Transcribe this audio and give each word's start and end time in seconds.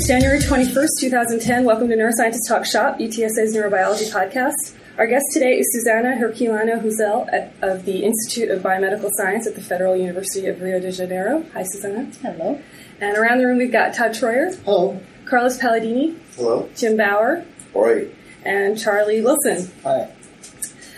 It's 0.00 0.08
January 0.08 0.38
21st, 0.38 0.88
2010. 0.98 1.64
Welcome 1.66 1.90
to 1.90 1.94
Neuroscientist 1.94 2.48
Talk 2.48 2.64
Shop, 2.64 2.98
UTSA's 2.98 3.54
neurobiology 3.54 4.10
podcast. 4.10 4.74
Our 4.96 5.06
guest 5.06 5.26
today 5.34 5.58
is 5.58 5.66
Suzana 5.76 6.18
Herculano 6.18 6.80
Houzel 6.80 7.28
of 7.60 7.84
the 7.84 8.02
Institute 8.02 8.50
of 8.50 8.62
Biomedical 8.62 9.10
Science 9.18 9.46
at 9.46 9.56
the 9.56 9.60
Federal 9.60 9.94
University 9.94 10.46
of 10.46 10.62
Rio 10.62 10.80
de 10.80 10.90
Janeiro. 10.90 11.44
Hi, 11.52 11.64
Suzana. 11.64 12.16
Hello. 12.22 12.58
And 12.98 13.18
around 13.18 13.40
the 13.40 13.46
room, 13.46 13.58
we've 13.58 13.70
got 13.70 13.92
Todd 13.92 14.12
Troyer. 14.12 14.58
Hello. 14.64 14.98
Carlos 15.26 15.58
Paladini. 15.58 16.16
Hello. 16.34 16.70
Jim 16.74 16.96
Bower. 16.96 17.44
Oi. 17.76 18.10
And 18.42 18.80
Charlie 18.80 19.20
Wilson. 19.20 19.70
Hi. 19.84 20.10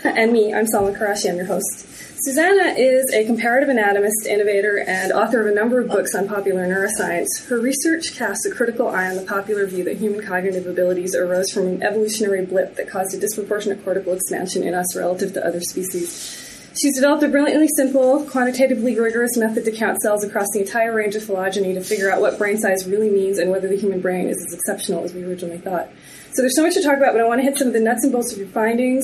And 0.05 0.31
me, 0.31 0.53
I'm 0.53 0.65
Salma 0.65 0.97
Karashi, 0.97 1.29
I'm 1.29 1.35
your 1.35 1.47
host. 1.47 1.92
Suzana 2.25 2.75
is 2.77 3.11
a 3.13 3.25
comparative 3.25 3.67
anatomist, 3.67 4.27
innovator, 4.27 4.79
and 4.87 5.11
author 5.11 5.41
of 5.41 5.47
a 5.47 5.53
number 5.53 5.81
of 5.81 5.89
books 5.89 6.15
on 6.15 6.25
popular 6.25 6.65
neuroscience. 6.65 7.27
Her 7.47 7.59
research 7.59 8.15
casts 8.15 8.45
a 8.45 8.51
critical 8.51 8.87
eye 8.87 9.09
on 9.09 9.17
the 9.17 9.23
popular 9.23 9.65
view 9.65 9.83
that 9.83 9.97
human 9.97 10.25
cognitive 10.25 10.65
abilities 10.65 11.15
arose 11.15 11.51
from 11.51 11.67
an 11.67 11.83
evolutionary 11.83 12.45
blip 12.45 12.75
that 12.75 12.89
caused 12.89 13.13
a 13.13 13.19
disproportionate 13.19 13.83
cortical 13.83 14.13
expansion 14.13 14.63
in 14.63 14.73
us 14.73 14.95
relative 14.95 15.33
to 15.33 15.45
other 15.45 15.59
species. 15.59 16.71
She's 16.79 16.95
developed 16.95 17.23
a 17.23 17.27
brilliantly 17.27 17.67
simple, 17.75 18.23
quantitatively 18.29 18.97
rigorous 18.97 19.35
method 19.35 19.65
to 19.65 19.71
count 19.71 20.01
cells 20.01 20.23
across 20.23 20.47
the 20.53 20.61
entire 20.61 20.95
range 20.95 21.15
of 21.15 21.25
phylogeny 21.25 21.73
to 21.73 21.83
figure 21.83 22.09
out 22.09 22.21
what 22.21 22.37
brain 22.37 22.57
size 22.57 22.87
really 22.87 23.09
means 23.09 23.37
and 23.37 23.51
whether 23.51 23.67
the 23.67 23.77
human 23.77 23.99
brain 23.99 24.29
is 24.29 24.37
as 24.47 24.53
exceptional 24.53 25.03
as 25.03 25.13
we 25.13 25.23
originally 25.23 25.57
thought. 25.57 25.89
So 26.31 26.41
there's 26.41 26.55
so 26.55 26.63
much 26.63 26.73
to 26.75 26.81
talk 26.81 26.97
about, 26.97 27.13
but 27.13 27.21
I 27.21 27.27
want 27.27 27.41
to 27.41 27.43
hit 27.43 27.57
some 27.57 27.67
of 27.67 27.73
the 27.73 27.81
nuts 27.81 28.03
and 28.03 28.13
bolts 28.13 28.31
of 28.31 28.37
your 28.37 28.47
findings 28.47 29.03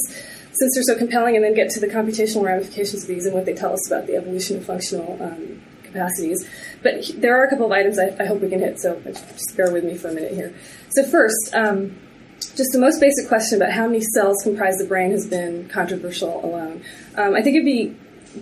since 0.60 0.76
they're 0.76 0.84
so 0.84 0.98
compelling, 0.98 1.36
and 1.36 1.44
then 1.44 1.54
get 1.54 1.70
to 1.72 1.80
the 1.80 1.88
computational 1.88 2.44
ramifications 2.44 3.04
of 3.04 3.08
these 3.08 3.26
and 3.26 3.34
what 3.34 3.46
they 3.46 3.54
tell 3.54 3.74
us 3.74 3.88
about 3.88 4.08
the 4.08 4.16
evolution 4.16 4.58
of 4.58 4.66
functional 4.66 5.18
um, 5.22 5.62
capacities. 5.84 6.48
But 6.84 7.12
there 7.16 7.40
are 7.40 7.46
a 7.46 7.50
couple 7.50 7.66
of 7.66 7.72
items 7.72 8.00
I, 8.00 8.16
I, 8.20 8.26
hope 8.26 8.42
we 8.42 8.50
can 8.50 8.60
hit, 8.60 8.80
so 8.80 9.00
just 9.06 9.56
bear 9.58 9.72
with 9.72 9.84
me 9.84 9.96
for 9.96 10.10
a 10.10 10.14
minute 10.14 10.34
here. 10.34 10.54
So, 10.90 11.04
first, 11.04 11.54
um, 11.54 11.98
just 12.40 12.72
the 12.72 12.80
most 12.80 13.00
basic 13.00 13.28
question 13.28 13.62
about 13.62 13.74
how 13.74 13.86
many 13.88 14.02
cells 14.02 14.38
comprise 14.44 14.76
the 14.78 14.86
brain 14.86 15.12
has 15.12 15.28
been 15.28 15.68
controversial 15.70 16.44
alone. 16.44 16.84
Um, 17.16 17.36
I 17.36 17.42
think 17.42 17.56
it'd 17.56 17.66
be 17.66 17.96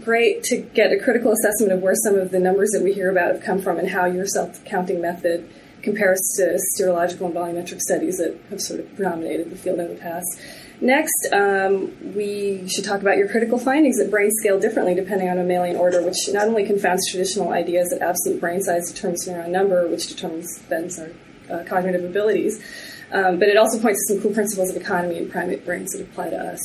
great 0.03 0.43
to 0.43 0.57
get 0.57 0.91
a 0.91 0.99
critical 0.99 1.31
assessment 1.31 1.71
of 1.71 1.81
where 1.81 1.95
some 2.03 2.15
of 2.15 2.31
the 2.31 2.39
numbers 2.39 2.69
that 2.71 2.83
we 2.83 2.93
hear 2.93 3.09
about 3.09 3.33
have 3.33 3.43
come 3.43 3.61
from 3.61 3.77
and 3.77 3.89
how 3.89 4.05
your 4.05 4.25
cell 4.25 4.53
counting 4.65 5.01
method 5.01 5.49
compares 5.81 6.19
to 6.35 6.59
stereological 6.75 7.27
and 7.27 7.35
volumetric 7.35 7.79
studies 7.79 8.17
that 8.17 8.37
have 8.49 8.61
sort 8.61 8.79
of 8.79 8.95
predominated 8.95 9.49
the 9.49 9.55
field 9.55 9.79
in 9.79 9.87
the 9.87 9.95
past. 9.95 10.27
Next, 10.79 11.27
um, 11.33 11.91
we 12.13 12.67
should 12.67 12.85
talk 12.85 13.01
about 13.01 13.17
your 13.17 13.27
critical 13.27 13.57
findings 13.57 13.97
that 13.97 14.11
brains 14.11 14.35
scale 14.39 14.59
differently 14.59 14.93
depending 14.93 15.27
on 15.27 15.37
mammalian 15.37 15.75
order, 15.75 16.03
which 16.03 16.29
not 16.29 16.47
only 16.47 16.65
confounds 16.65 17.09
traditional 17.09 17.51
ideas 17.51 17.89
that 17.89 18.01
absolute 18.01 18.39
brain 18.39 18.61
size 18.61 18.91
determines 18.91 19.27
neuron 19.27 19.49
number, 19.49 19.87
which 19.87 20.07
determines 20.07 20.59
then 20.69 20.89
our 21.49 21.59
uh, 21.59 21.63
cognitive 21.63 22.03
abilities, 22.03 22.63
um, 23.11 23.39
but 23.39 23.47
it 23.47 23.57
also 23.57 23.79
points 23.79 24.05
to 24.07 24.13
some 24.13 24.21
cool 24.21 24.33
principles 24.33 24.69
of 24.69 24.79
economy 24.79 25.17
in 25.17 25.29
primate 25.29 25.65
brains 25.65 25.93
that 25.93 26.01
apply 26.01 26.29
to 26.29 26.37
us. 26.37 26.59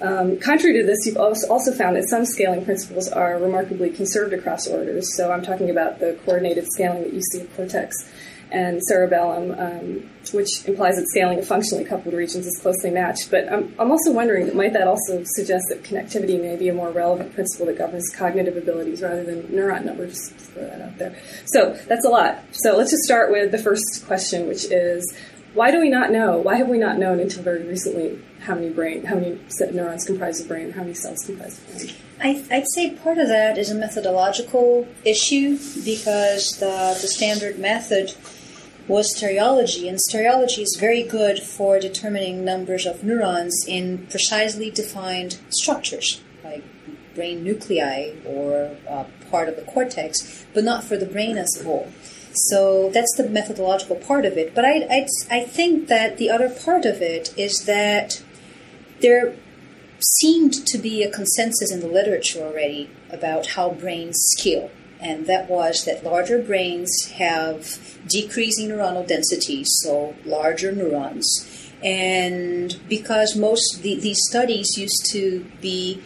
Um, 0.00 0.38
contrary 0.38 0.78
to 0.80 0.86
this, 0.86 1.04
you've 1.04 1.16
also 1.16 1.72
found 1.72 1.96
that 1.96 2.08
some 2.08 2.24
scaling 2.24 2.64
principles 2.64 3.08
are 3.08 3.38
remarkably 3.38 3.90
conserved 3.90 4.32
across 4.32 4.66
orders. 4.66 5.14
So 5.16 5.30
I'm 5.30 5.42
talking 5.42 5.70
about 5.70 5.98
the 5.98 6.18
coordinated 6.24 6.66
scaling 6.72 7.02
that 7.02 7.12
you 7.12 7.20
see 7.32 7.40
of 7.40 7.54
cortex 7.56 7.94
and 8.52 8.80
cerebellum, 8.84 9.50
um, 9.58 10.10
which 10.32 10.48
implies 10.66 10.96
that 10.96 11.06
scaling 11.08 11.38
of 11.38 11.46
functionally 11.46 11.84
coupled 11.84 12.14
regions 12.14 12.46
is 12.46 12.58
closely 12.60 12.90
matched. 12.90 13.30
But 13.30 13.50
I'm, 13.50 13.74
I'm 13.78 13.90
also 13.90 14.12
wondering, 14.12 14.54
might 14.56 14.74
that 14.74 14.86
also 14.86 15.22
suggest 15.24 15.64
that 15.70 15.82
connectivity 15.82 16.40
may 16.40 16.56
be 16.56 16.68
a 16.68 16.74
more 16.74 16.90
relevant 16.90 17.34
principle 17.34 17.66
that 17.66 17.78
governs 17.78 18.08
cognitive 18.14 18.56
abilities 18.56 19.02
rather 19.02 19.24
than 19.24 19.42
neuron 19.44 19.84
numbers? 19.84 20.30
Just 20.30 20.50
throw 20.52 20.64
that 20.64 20.82
out 20.82 20.98
there. 20.98 21.16
So 21.46 21.72
that's 21.88 22.04
a 22.04 22.10
lot. 22.10 22.44
So 22.52 22.76
let's 22.76 22.90
just 22.90 23.02
start 23.04 23.32
with 23.32 23.50
the 23.50 23.58
first 23.58 24.04
question, 24.06 24.46
which 24.46 24.66
is 24.66 25.02
why 25.54 25.70
do 25.70 25.80
we 25.80 25.90
not 25.90 26.10
know? 26.10 26.38
Why 26.38 26.56
have 26.56 26.68
we 26.68 26.78
not 26.78 26.98
known 26.98 27.20
until 27.20 27.42
very 27.42 27.62
recently 27.64 28.22
how 28.40 28.54
many 28.54 28.70
brain, 28.70 29.04
how 29.04 29.16
many 29.16 29.38
neurons 29.72 30.04
comprise 30.04 30.40
the 30.40 30.48
brain, 30.48 30.72
how 30.72 30.82
many 30.82 30.94
cells 30.94 31.24
comprise 31.24 31.58
the 31.58 31.84
brain? 31.84 31.94
I, 32.20 32.44
I'd 32.50 32.64
say 32.74 32.90
part 32.90 33.18
of 33.18 33.28
that 33.28 33.58
is 33.58 33.70
a 33.70 33.74
methodological 33.74 34.86
issue 35.04 35.58
because 35.84 36.58
the, 36.58 36.96
the 37.00 37.08
standard 37.08 37.58
method 37.58 38.14
was 38.92 39.16
stereology, 39.16 39.88
and 39.88 39.98
stereology 40.06 40.58
is 40.58 40.76
very 40.78 41.02
good 41.02 41.38
for 41.38 41.80
determining 41.80 42.44
numbers 42.44 42.84
of 42.84 43.02
neurons 43.02 43.64
in 43.66 44.06
precisely 44.08 44.70
defined 44.70 45.38
structures, 45.48 46.20
like 46.44 46.62
brain 47.14 47.42
nuclei 47.42 48.12
or 48.26 48.76
uh, 48.86 49.04
part 49.30 49.48
of 49.48 49.56
the 49.56 49.62
cortex, 49.62 50.44
but 50.52 50.62
not 50.62 50.84
for 50.84 50.98
the 50.98 51.06
brain 51.06 51.38
as 51.38 51.58
a 51.58 51.64
whole. 51.64 51.90
So 52.34 52.90
that's 52.90 53.14
the 53.16 53.26
methodological 53.30 53.96
part 53.96 54.26
of 54.26 54.36
it. 54.36 54.54
But 54.54 54.66
I, 54.66 54.86
I, 54.90 55.08
I 55.30 55.40
think 55.44 55.88
that 55.88 56.18
the 56.18 56.28
other 56.28 56.50
part 56.50 56.84
of 56.84 57.00
it 57.00 57.32
is 57.34 57.64
that 57.64 58.22
there 59.00 59.34
seemed 60.20 60.52
to 60.66 60.76
be 60.76 61.02
a 61.02 61.10
consensus 61.10 61.72
in 61.72 61.80
the 61.80 61.88
literature 61.88 62.42
already 62.42 62.90
about 63.10 63.46
how 63.46 63.70
brains 63.70 64.18
scale 64.36 64.70
and 65.02 65.26
that 65.26 65.50
was 65.50 65.84
that 65.84 66.04
larger 66.04 66.40
brains 66.40 66.90
have 67.16 67.98
decreasing 68.06 68.68
neuronal 68.68 69.06
density, 69.06 69.64
so 69.64 70.14
larger 70.24 70.72
neurons. 70.72 71.48
And 71.82 72.78
because 72.88 73.34
most 73.34 73.82
the, 73.82 73.96
these 73.96 74.20
studies 74.28 74.78
used 74.78 75.06
to 75.10 75.44
be 75.60 76.00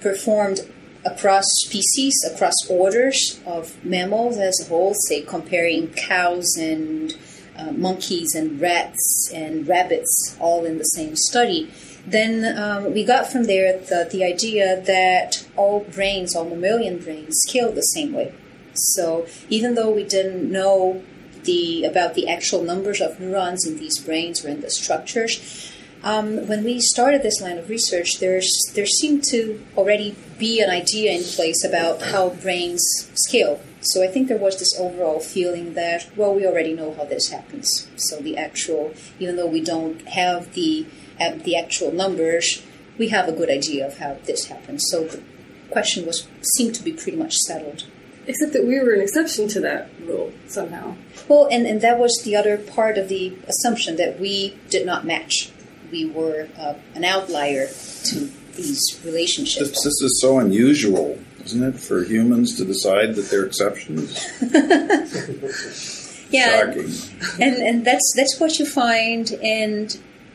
performed 0.00 0.60
across 1.04 1.44
species, 1.64 2.14
across 2.32 2.54
orders 2.68 3.40
of 3.46 3.82
mammals 3.84 4.36
as 4.38 4.60
a 4.60 4.68
whole, 4.68 4.94
say 5.06 5.22
comparing 5.22 5.88
cows 5.88 6.56
and 6.58 7.16
uh, 7.56 7.72
monkeys 7.72 8.34
and 8.34 8.60
rats 8.60 9.30
and 9.32 9.66
rabbits 9.68 10.36
all 10.40 10.64
in 10.64 10.78
the 10.78 10.84
same 10.84 11.16
study, 11.16 11.70
then 12.10 12.58
um, 12.58 12.92
we 12.92 13.04
got 13.04 13.30
from 13.30 13.44
there 13.44 13.78
the, 13.78 14.08
the 14.10 14.24
idea 14.24 14.80
that 14.82 15.46
all 15.56 15.80
brains, 15.80 16.34
all 16.34 16.44
mammalian 16.44 16.98
brains, 16.98 17.34
scale 17.46 17.72
the 17.72 17.82
same 17.82 18.12
way. 18.12 18.32
So 18.74 19.26
even 19.48 19.74
though 19.74 19.90
we 19.90 20.04
didn't 20.04 20.50
know 20.50 21.02
the 21.44 21.84
about 21.84 22.14
the 22.14 22.28
actual 22.28 22.62
numbers 22.62 23.00
of 23.00 23.20
neurons 23.20 23.66
in 23.66 23.78
these 23.78 23.98
brains 23.98 24.44
or 24.44 24.48
in 24.48 24.60
the 24.60 24.70
structures, 24.70 25.72
um, 26.02 26.46
when 26.46 26.62
we 26.62 26.80
started 26.80 27.22
this 27.22 27.40
line 27.40 27.58
of 27.58 27.68
research, 27.68 28.18
there's 28.20 28.50
there 28.74 28.86
seemed 28.86 29.24
to 29.30 29.60
already 29.76 30.14
be 30.38 30.60
an 30.60 30.70
idea 30.70 31.12
in 31.12 31.24
place 31.24 31.64
about 31.64 32.02
how 32.02 32.30
brains 32.30 32.82
scale. 33.14 33.60
So 33.80 34.02
I 34.02 34.08
think 34.08 34.28
there 34.28 34.38
was 34.38 34.58
this 34.58 34.78
overall 34.78 35.20
feeling 35.20 35.74
that 35.74 36.08
well, 36.16 36.34
we 36.34 36.46
already 36.46 36.74
know 36.74 36.94
how 36.94 37.04
this 37.04 37.28
happens. 37.28 37.88
So 37.96 38.20
the 38.20 38.36
actual, 38.36 38.94
even 39.18 39.36
though 39.36 39.46
we 39.46 39.60
don't 39.60 40.06
have 40.08 40.54
the 40.54 40.86
the 41.18 41.56
actual 41.56 41.92
numbers, 41.92 42.62
we 42.98 43.08
have 43.08 43.28
a 43.28 43.32
good 43.32 43.50
idea 43.50 43.86
of 43.86 43.98
how 43.98 44.18
this 44.24 44.46
happens. 44.46 44.84
So 44.90 45.04
the 45.04 45.22
question 45.70 46.06
was 46.06 46.26
seemed 46.56 46.74
to 46.76 46.82
be 46.82 46.92
pretty 46.92 47.16
much 47.16 47.34
settled. 47.34 47.84
Except 48.26 48.52
that 48.52 48.66
we 48.66 48.78
were 48.78 48.92
an 48.92 49.00
exception 49.00 49.48
to 49.48 49.60
that 49.60 49.88
rule 50.04 50.32
somehow. 50.46 50.96
Well, 51.28 51.48
and, 51.50 51.66
and 51.66 51.80
that 51.80 51.98
was 51.98 52.20
the 52.24 52.36
other 52.36 52.58
part 52.58 52.98
of 52.98 53.08
the 53.08 53.36
assumption 53.46 53.96
that 53.96 54.20
we 54.20 54.58
did 54.68 54.84
not 54.84 55.06
match. 55.06 55.50
We 55.90 56.04
were 56.04 56.48
uh, 56.58 56.74
an 56.94 57.04
outlier 57.04 57.68
to 58.04 58.30
these 58.54 59.00
relationships. 59.02 59.70
This, 59.70 59.84
this 59.84 60.02
is 60.02 60.20
so 60.20 60.38
unusual, 60.40 61.18
isn't 61.44 61.62
it, 61.62 61.80
for 61.80 62.04
humans 62.04 62.56
to 62.56 62.66
decide 62.66 63.14
that 63.14 63.30
they're 63.30 63.46
exceptions? 63.46 64.26
yeah, 66.30 66.66
Shocking. 66.66 66.92
and 67.40 67.56
and 67.56 67.84
that's 67.84 68.12
that's 68.14 68.38
what 68.38 68.58
you 68.58 68.66
find 68.66 69.30
in 69.30 69.88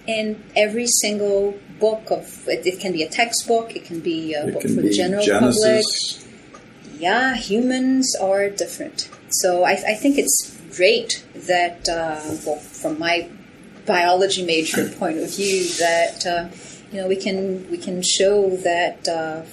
in 0.08 0.44
every 0.56 0.88
single 0.88 1.58
book 1.80 2.12
of 2.12 2.48
it, 2.48 2.66
it, 2.66 2.80
can 2.80 2.92
be 2.92 3.04
a 3.04 3.10
textbook 3.10 3.76
it 3.76 3.86
can 3.86 4.00
be 4.00 4.34
a 4.34 4.48
it 4.48 4.54
book 4.54 4.62
for 4.64 4.82
the 4.82 4.92
general 4.92 5.24
Genesis. 5.24 6.24
public. 6.24 7.02
Yeah 7.02 7.36
humans 7.36 8.16
are 8.22 8.50
different. 8.50 9.10
So 9.30 9.64
I, 9.64 9.72
I 9.72 9.94
think 9.96 10.18
it's 10.18 10.58
great 10.76 11.26
that 11.36 11.90
uh, 11.90 12.22
well, 12.46 12.58
from 12.58 13.00
my 13.00 13.30
biology 13.86 14.46
major 14.46 14.90
point 15.00 15.18
of 15.18 15.36
view 15.36 15.68
that 15.80 16.26
uh, 16.26 16.50
you 16.92 17.02
know 17.02 17.08
we 17.08 17.16
can 17.16 17.70
we 17.70 17.78
can 17.78 18.02
show 18.02 18.56
that 18.58 19.08
uh, 19.08 19.44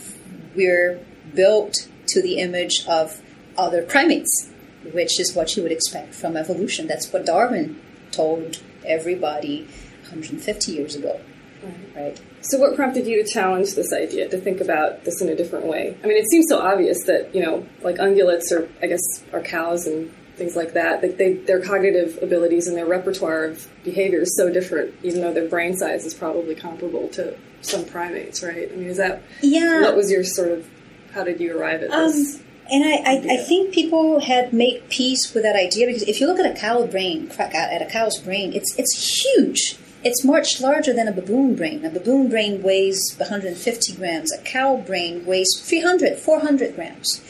we're 0.54 1.00
built 1.34 1.88
to 2.08 2.22
the 2.22 2.38
image 2.38 2.84
of 2.86 3.20
other 3.56 3.82
primates 3.82 4.50
which 4.92 5.20
is 5.20 5.34
what 5.34 5.56
you 5.56 5.62
would 5.62 5.72
expect 5.72 6.14
from 6.14 6.36
evolution. 6.36 6.86
That's 6.86 7.12
what 7.12 7.26
darwin 7.26 7.80
told 8.10 8.60
everybody 8.84 9.68
150 10.10 10.72
years 10.72 10.94
ago. 10.94 11.20
Right. 11.62 11.74
right. 11.94 12.20
So, 12.42 12.58
what 12.58 12.74
prompted 12.74 13.06
you 13.06 13.22
to 13.22 13.30
challenge 13.30 13.74
this 13.74 13.92
idea, 13.92 14.28
to 14.28 14.38
think 14.38 14.60
about 14.60 15.04
this 15.04 15.20
in 15.20 15.28
a 15.28 15.36
different 15.36 15.66
way? 15.66 15.96
I 16.02 16.06
mean, 16.06 16.16
it 16.16 16.28
seems 16.30 16.46
so 16.48 16.58
obvious 16.58 17.04
that, 17.04 17.34
you 17.34 17.42
know, 17.44 17.66
like 17.82 17.96
ungulates 17.96 18.50
or, 18.50 18.68
I 18.82 18.86
guess, 18.86 19.02
are 19.32 19.42
cows 19.42 19.86
and 19.86 20.10
things 20.36 20.56
like 20.56 20.72
that, 20.72 21.02
that 21.02 21.18
they, 21.18 21.34
their 21.34 21.60
cognitive 21.60 22.18
abilities 22.22 22.66
and 22.66 22.76
their 22.76 22.86
repertoire 22.86 23.44
of 23.44 23.68
behavior 23.84 24.20
is 24.20 24.34
so 24.36 24.50
different, 24.50 24.94
even 25.02 25.20
though 25.20 25.34
their 25.34 25.46
brain 25.46 25.76
size 25.76 26.06
is 26.06 26.14
probably 26.14 26.54
comparable 26.54 27.08
to 27.08 27.36
some 27.60 27.84
primates, 27.84 28.42
right? 28.42 28.72
I 28.72 28.74
mean, 28.74 28.88
is 28.88 28.96
that 28.96 29.22
yeah. 29.42 29.82
what 29.82 29.96
was 29.96 30.10
your 30.10 30.24
sort 30.24 30.50
of, 30.50 30.66
how 31.12 31.24
did 31.24 31.40
you 31.40 31.56
arrive 31.56 31.82
at 31.82 31.90
this? 31.90 32.36
Um, 32.36 32.44
And 32.72 32.84
I, 32.84 32.96
I, 33.04 33.34
I, 33.34 33.36
think 33.44 33.74
people 33.74 34.20
had 34.20 34.52
made 34.52 34.88
peace 34.88 35.34
with 35.34 35.42
that 35.42 35.56
idea 35.56 35.86
because 35.86 36.04
if 36.04 36.20
you 36.20 36.26
look 36.26 36.38
at 36.38 36.46
a 36.46 36.54
cow 36.54 36.86
brain, 36.86 37.28
crack 37.28 37.54
out 37.54 37.70
at 37.72 37.82
a 37.82 37.86
cow's 37.86 38.18
brain, 38.18 38.52
it's 38.54 38.74
it's 38.78 38.94
huge. 39.22 39.76
It's 40.02 40.24
much 40.24 40.60
larger 40.60 40.94
than 40.94 41.08
a 41.08 41.12
baboon 41.12 41.56
brain. 41.56 41.84
A 41.84 41.90
baboon 41.90 42.30
brain 42.30 42.62
weighs 42.62 43.14
150 43.18 43.94
grams. 43.94 44.32
A 44.32 44.38
cow 44.38 44.76
brain 44.78 45.26
weighs 45.26 45.48
300, 45.62 46.18
400 46.18 46.74
grams, 46.74 47.20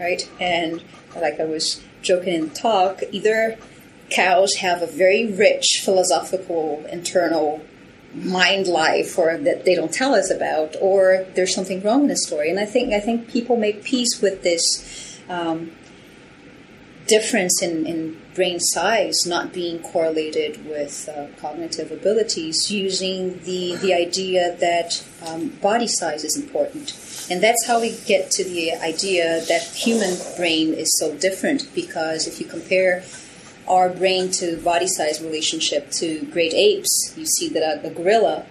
right? 0.00 0.28
And 0.40 0.82
like 1.14 1.38
I 1.38 1.44
was 1.44 1.82
joking 2.02 2.34
in 2.34 2.48
the 2.48 2.54
talk, 2.54 3.02
either 3.12 3.58
cows 4.10 4.54
have 4.56 4.80
a 4.80 4.86
very 4.86 5.26
rich 5.26 5.82
philosophical 5.84 6.84
internal 6.90 7.62
mind 8.14 8.68
life 8.68 9.18
or 9.18 9.36
that 9.38 9.64
they 9.64 9.74
don't 9.74 9.92
tell 9.92 10.14
us 10.14 10.30
about, 10.30 10.76
or 10.80 11.26
there's 11.34 11.54
something 11.54 11.82
wrong 11.82 12.02
in 12.02 12.08
the 12.08 12.16
story. 12.16 12.48
And 12.50 12.58
I 12.58 12.64
think 12.64 12.92
I 12.94 13.00
think 13.00 13.28
people 13.28 13.56
make 13.56 13.84
peace 13.84 14.20
with 14.22 14.42
this 14.42 15.18
um, 15.28 15.72
difference 17.06 17.62
in, 17.62 17.86
in 17.86 18.20
brain 18.34 18.58
size 18.60 19.14
not 19.26 19.52
being 19.52 19.78
correlated 19.80 20.66
with 20.66 21.08
uh, 21.08 21.26
cognitive 21.40 21.90
abilities, 21.90 22.70
using 22.70 23.38
the 23.44 23.76
the 23.76 23.94
idea 23.94 24.56
that 24.56 25.04
um, 25.26 25.48
body 25.62 25.88
size 25.88 26.24
is 26.24 26.36
important. 26.36 26.94
And 27.30 27.42
that's 27.42 27.66
how 27.66 27.80
we 27.80 27.96
get 28.06 28.30
to 28.32 28.44
the 28.44 28.72
idea 28.72 29.40
that 29.46 29.62
human 29.62 30.16
brain 30.36 30.74
is 30.74 30.90
so 30.98 31.16
different 31.16 31.74
because 31.74 32.26
if 32.26 32.38
you 32.38 32.46
compare 32.46 33.02
our 33.66 33.88
brain 33.88 34.30
to 34.30 34.58
body 34.58 34.86
size 34.86 35.22
relationship 35.22 35.90
to 35.92 36.26
great 36.26 36.52
apes, 36.52 37.14
you 37.16 37.24
see 37.24 37.48
that 37.48 37.62
a, 37.62 37.86
a 37.86 37.90
gorilla 37.90 38.44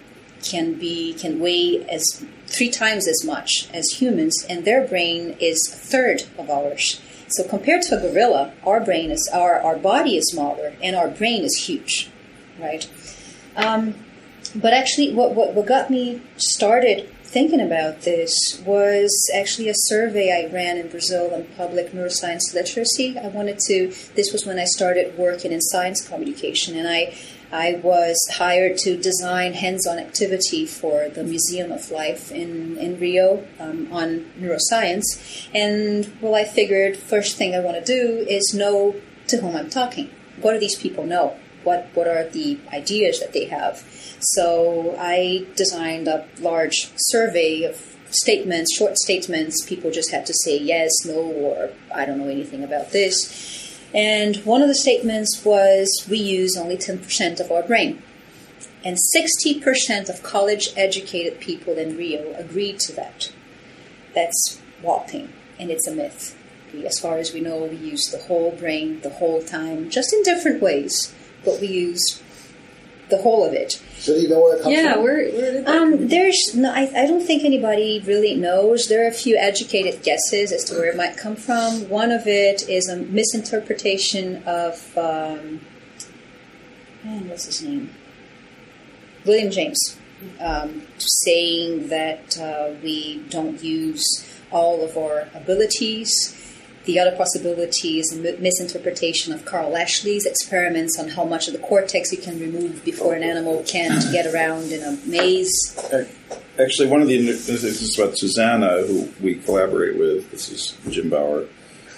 can 0.43 0.73
be 0.73 1.13
can 1.13 1.39
weigh 1.39 1.85
as 1.87 2.03
three 2.47 2.69
times 2.69 3.07
as 3.07 3.23
much 3.25 3.67
as 3.73 3.85
humans, 3.89 4.45
and 4.49 4.65
their 4.65 4.85
brain 4.87 5.35
is 5.39 5.59
a 5.71 5.75
third 5.75 6.23
of 6.37 6.49
ours. 6.49 7.01
So 7.35 7.47
compared 7.47 7.81
to 7.83 7.97
a 7.97 8.01
gorilla, 8.01 8.53
our 8.65 8.79
brain 8.79 9.11
is 9.11 9.29
our 9.33 9.61
our 9.61 9.77
body 9.77 10.17
is 10.17 10.25
smaller, 10.31 10.73
and 10.81 10.95
our 10.95 11.09
brain 11.09 11.43
is 11.43 11.55
huge, 11.67 12.09
right? 12.59 12.89
Um, 13.55 13.95
but 14.55 14.73
actually, 14.73 15.13
what, 15.13 15.33
what 15.33 15.53
what 15.53 15.65
got 15.65 15.89
me 15.89 16.21
started 16.37 17.09
thinking 17.33 17.59
about 17.59 18.01
this 18.01 18.61
was 18.63 19.11
actually 19.35 19.67
a 19.67 19.73
survey 19.75 20.31
I 20.31 20.53
ran 20.53 20.77
in 20.77 20.87
Brazil 20.87 21.33
on 21.33 21.45
public 21.57 21.91
neuroscience 21.91 22.53
literacy. 22.53 23.17
I 23.17 23.27
wanted 23.29 23.57
to, 23.67 23.91
this 24.13 24.31
was 24.31 24.45
when 24.45 24.59
I 24.59 24.65
started 24.65 25.17
working 25.17 25.51
in 25.51 25.59
science 25.59 26.07
communication, 26.07 26.77
and 26.77 26.87
I, 26.87 27.15
I 27.53 27.79
was 27.83 28.17
hired 28.33 28.79
to 28.79 28.97
design 28.97 29.53
hands 29.53 29.85
on 29.85 29.99
activity 29.99 30.65
for 30.65 31.07
the 31.09 31.23
Museum 31.23 31.71
of 31.71 31.91
Life 31.91 32.31
in, 32.31 32.77
in 32.79 32.99
Rio 32.99 33.45
um, 33.59 33.93
on 33.93 34.25
neuroscience. 34.39 35.47
And 35.53 36.11
well, 36.19 36.33
I 36.33 36.45
figured 36.45 36.97
first 36.97 37.37
thing 37.37 37.53
I 37.53 37.59
want 37.59 37.77
to 37.77 37.85
do 37.85 38.25
is 38.27 38.55
know 38.55 38.95
to 39.27 39.37
whom 39.37 39.55
I'm 39.55 39.69
talking. 39.69 40.09
What 40.41 40.53
do 40.53 40.59
these 40.59 40.77
people 40.79 41.05
know? 41.05 41.37
What, 41.63 41.89
what 41.93 42.07
are 42.07 42.27
the 42.27 42.59
ideas 42.73 43.19
that 43.19 43.33
they 43.33 43.45
have? 43.45 43.85
So 44.19 44.95
I 44.99 45.45
designed 45.55 46.07
a 46.07 46.27
large 46.39 46.91
survey 46.95 47.65
of 47.65 47.95
statements, 48.09 48.75
short 48.75 48.97
statements. 48.97 49.63
People 49.65 49.91
just 49.91 50.11
had 50.11 50.25
to 50.25 50.33
say 50.43 50.57
yes, 50.57 50.91
no, 51.05 51.13
or 51.13 51.69
I 51.93 52.05
don't 52.05 52.17
know 52.17 52.29
anything 52.29 52.63
about 52.63 52.91
this. 52.91 53.62
And 53.93 54.37
one 54.37 54.61
of 54.61 54.67
the 54.67 54.75
statements 54.75 55.43
was 55.45 56.07
we 56.09 56.17
use 56.17 56.57
only 56.57 56.77
10% 56.77 57.39
of 57.39 57.51
our 57.51 57.63
brain. 57.63 58.01
And 58.83 58.97
60% 59.15 60.09
of 60.09 60.23
college 60.23 60.73
educated 60.75 61.39
people 61.39 61.77
in 61.77 61.95
Rio 61.95 62.33
agreed 62.35 62.79
to 62.81 62.93
that. 62.93 63.31
That's 64.13 64.59
walking, 64.81 65.31
and 65.59 65.71
it's 65.71 65.87
a 65.87 65.95
myth. 65.95 66.37
As 66.85 66.99
far 66.99 67.17
as 67.17 67.33
we 67.33 67.39
know, 67.39 67.63
we 67.63 67.75
use 67.75 68.05
the 68.05 68.17
whole 68.17 68.51
brain 68.51 68.99
the 69.01 69.09
whole 69.09 69.43
time, 69.43 69.89
just 69.89 70.11
in 70.11 70.23
different 70.23 70.61
ways, 70.61 71.13
but 71.45 71.61
we 71.61 71.67
use 71.67 72.21
the 73.15 73.21
whole 73.21 73.45
of 73.45 73.53
it. 73.53 73.81
So 73.97 74.13
do 74.13 74.21
you 74.21 74.29
know 74.29 74.41
where 74.41 74.57
it 74.57 74.63
comes 74.63 74.75
yeah, 74.75 74.93
from? 74.93 75.03
where, 75.03 75.29
where 75.31 75.51
did 75.53 75.67
Um, 75.67 76.07
there's 76.07 76.55
no, 76.55 76.71
I, 76.71 76.91
I 76.95 77.05
don't 77.05 77.25
think 77.25 77.43
anybody 77.43 78.01
really 78.05 78.35
knows. 78.35 78.87
There 78.87 79.05
are 79.05 79.07
a 79.07 79.13
few 79.13 79.37
educated 79.37 80.03
guesses 80.03 80.51
as 80.51 80.63
to 80.65 80.75
where 80.75 80.89
it 80.89 80.97
might 80.97 81.15
come 81.17 81.35
from. 81.35 81.87
One 81.89 82.11
of 82.11 82.27
it 82.27 82.67
is 82.67 82.89
a 82.89 82.97
misinterpretation 82.97 84.43
of, 84.45 84.97
um, 84.97 85.61
man, 87.03 87.29
what's 87.29 87.45
his 87.45 87.61
name? 87.61 87.91
William 89.25 89.51
James, 89.51 89.79
um, 90.39 90.81
saying 90.97 91.87
that 91.89 92.37
uh, 92.39 92.73
we 92.83 93.23
don't 93.29 93.63
use 93.63 94.03
all 94.51 94.83
of 94.83 94.97
our 94.97 95.29
abilities 95.33 96.42
the 96.85 96.99
other 96.99 97.15
possibility 97.15 97.99
is 97.99 98.11
a 98.11 98.37
misinterpretation 98.39 99.33
of 99.33 99.45
Karl 99.45 99.69
Lashley's 99.69 100.25
experiments 100.25 100.99
on 100.99 101.09
how 101.09 101.23
much 101.23 101.47
of 101.47 101.53
the 101.53 101.59
cortex 101.59 102.11
you 102.11 102.17
can 102.17 102.39
remove 102.39 102.83
before 102.83 103.13
an 103.13 103.23
animal 103.23 103.63
can 103.65 104.01
get 104.11 104.25
around 104.33 104.71
in 104.71 104.83
a 104.83 104.97
maze. 105.05 105.51
Actually, 106.59 106.89
one 106.89 107.01
of 107.01 107.07
the 107.07 107.17
this 107.17 107.63
is 107.63 107.97
about 107.97 108.15
Suzana, 108.15 108.85
who 108.85 109.09
we 109.23 109.35
collaborate 109.35 109.97
with. 109.97 110.29
This 110.31 110.49
is 110.49 110.77
Jim 110.89 111.09
Bower. 111.09 111.45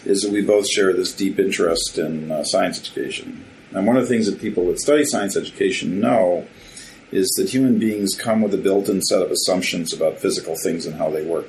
Is 0.05 0.21
that 0.21 0.31
we 0.31 0.41
both 0.41 0.67
share 0.69 0.93
this 0.93 1.11
deep 1.11 1.39
interest 1.39 1.97
in 1.97 2.31
uh, 2.31 2.43
science 2.43 2.79
education. 2.79 3.43
And 3.71 3.87
one 3.87 3.97
of 3.97 4.03
the 4.03 4.09
things 4.09 4.27
that 4.27 4.39
people 4.39 4.67
that 4.67 4.79
study 4.79 5.03
science 5.03 5.35
education 5.35 5.99
know 5.99 6.47
is 7.11 7.27
that 7.37 7.49
human 7.49 7.79
beings 7.79 8.15
come 8.15 8.41
with 8.41 8.53
a 8.53 8.57
built-in 8.57 9.01
set 9.01 9.21
of 9.21 9.31
assumptions 9.31 9.93
about 9.93 10.19
physical 10.19 10.55
things 10.63 10.85
and 10.85 10.95
how 10.95 11.09
they 11.09 11.25
work. 11.25 11.47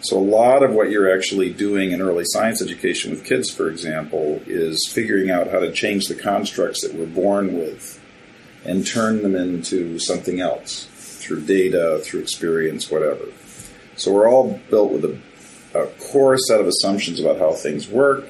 So, 0.00 0.18
a 0.18 0.20
lot 0.20 0.62
of 0.62 0.72
what 0.72 0.90
you're 0.90 1.14
actually 1.14 1.52
doing 1.52 1.92
in 1.92 2.02
early 2.02 2.24
science 2.26 2.60
education 2.60 3.10
with 3.10 3.24
kids, 3.24 3.50
for 3.50 3.70
example, 3.70 4.42
is 4.46 4.88
figuring 4.92 5.30
out 5.30 5.50
how 5.50 5.58
to 5.58 5.72
change 5.72 6.06
the 6.06 6.14
constructs 6.14 6.82
that 6.82 6.94
we're 6.94 7.06
born 7.06 7.58
with 7.58 8.00
and 8.64 8.86
turn 8.86 9.22
them 9.22 9.34
into 9.34 9.98
something 9.98 10.40
else 10.40 10.86
through 10.94 11.42
data, 11.46 12.00
through 12.04 12.20
experience, 12.20 12.90
whatever. 12.90 13.24
So, 13.96 14.12
we're 14.12 14.28
all 14.28 14.60
built 14.70 14.92
with 14.92 15.04
a, 15.06 15.18
a 15.78 15.86
core 16.10 16.36
set 16.36 16.60
of 16.60 16.66
assumptions 16.66 17.18
about 17.18 17.38
how 17.38 17.52
things 17.52 17.88
work. 17.88 18.26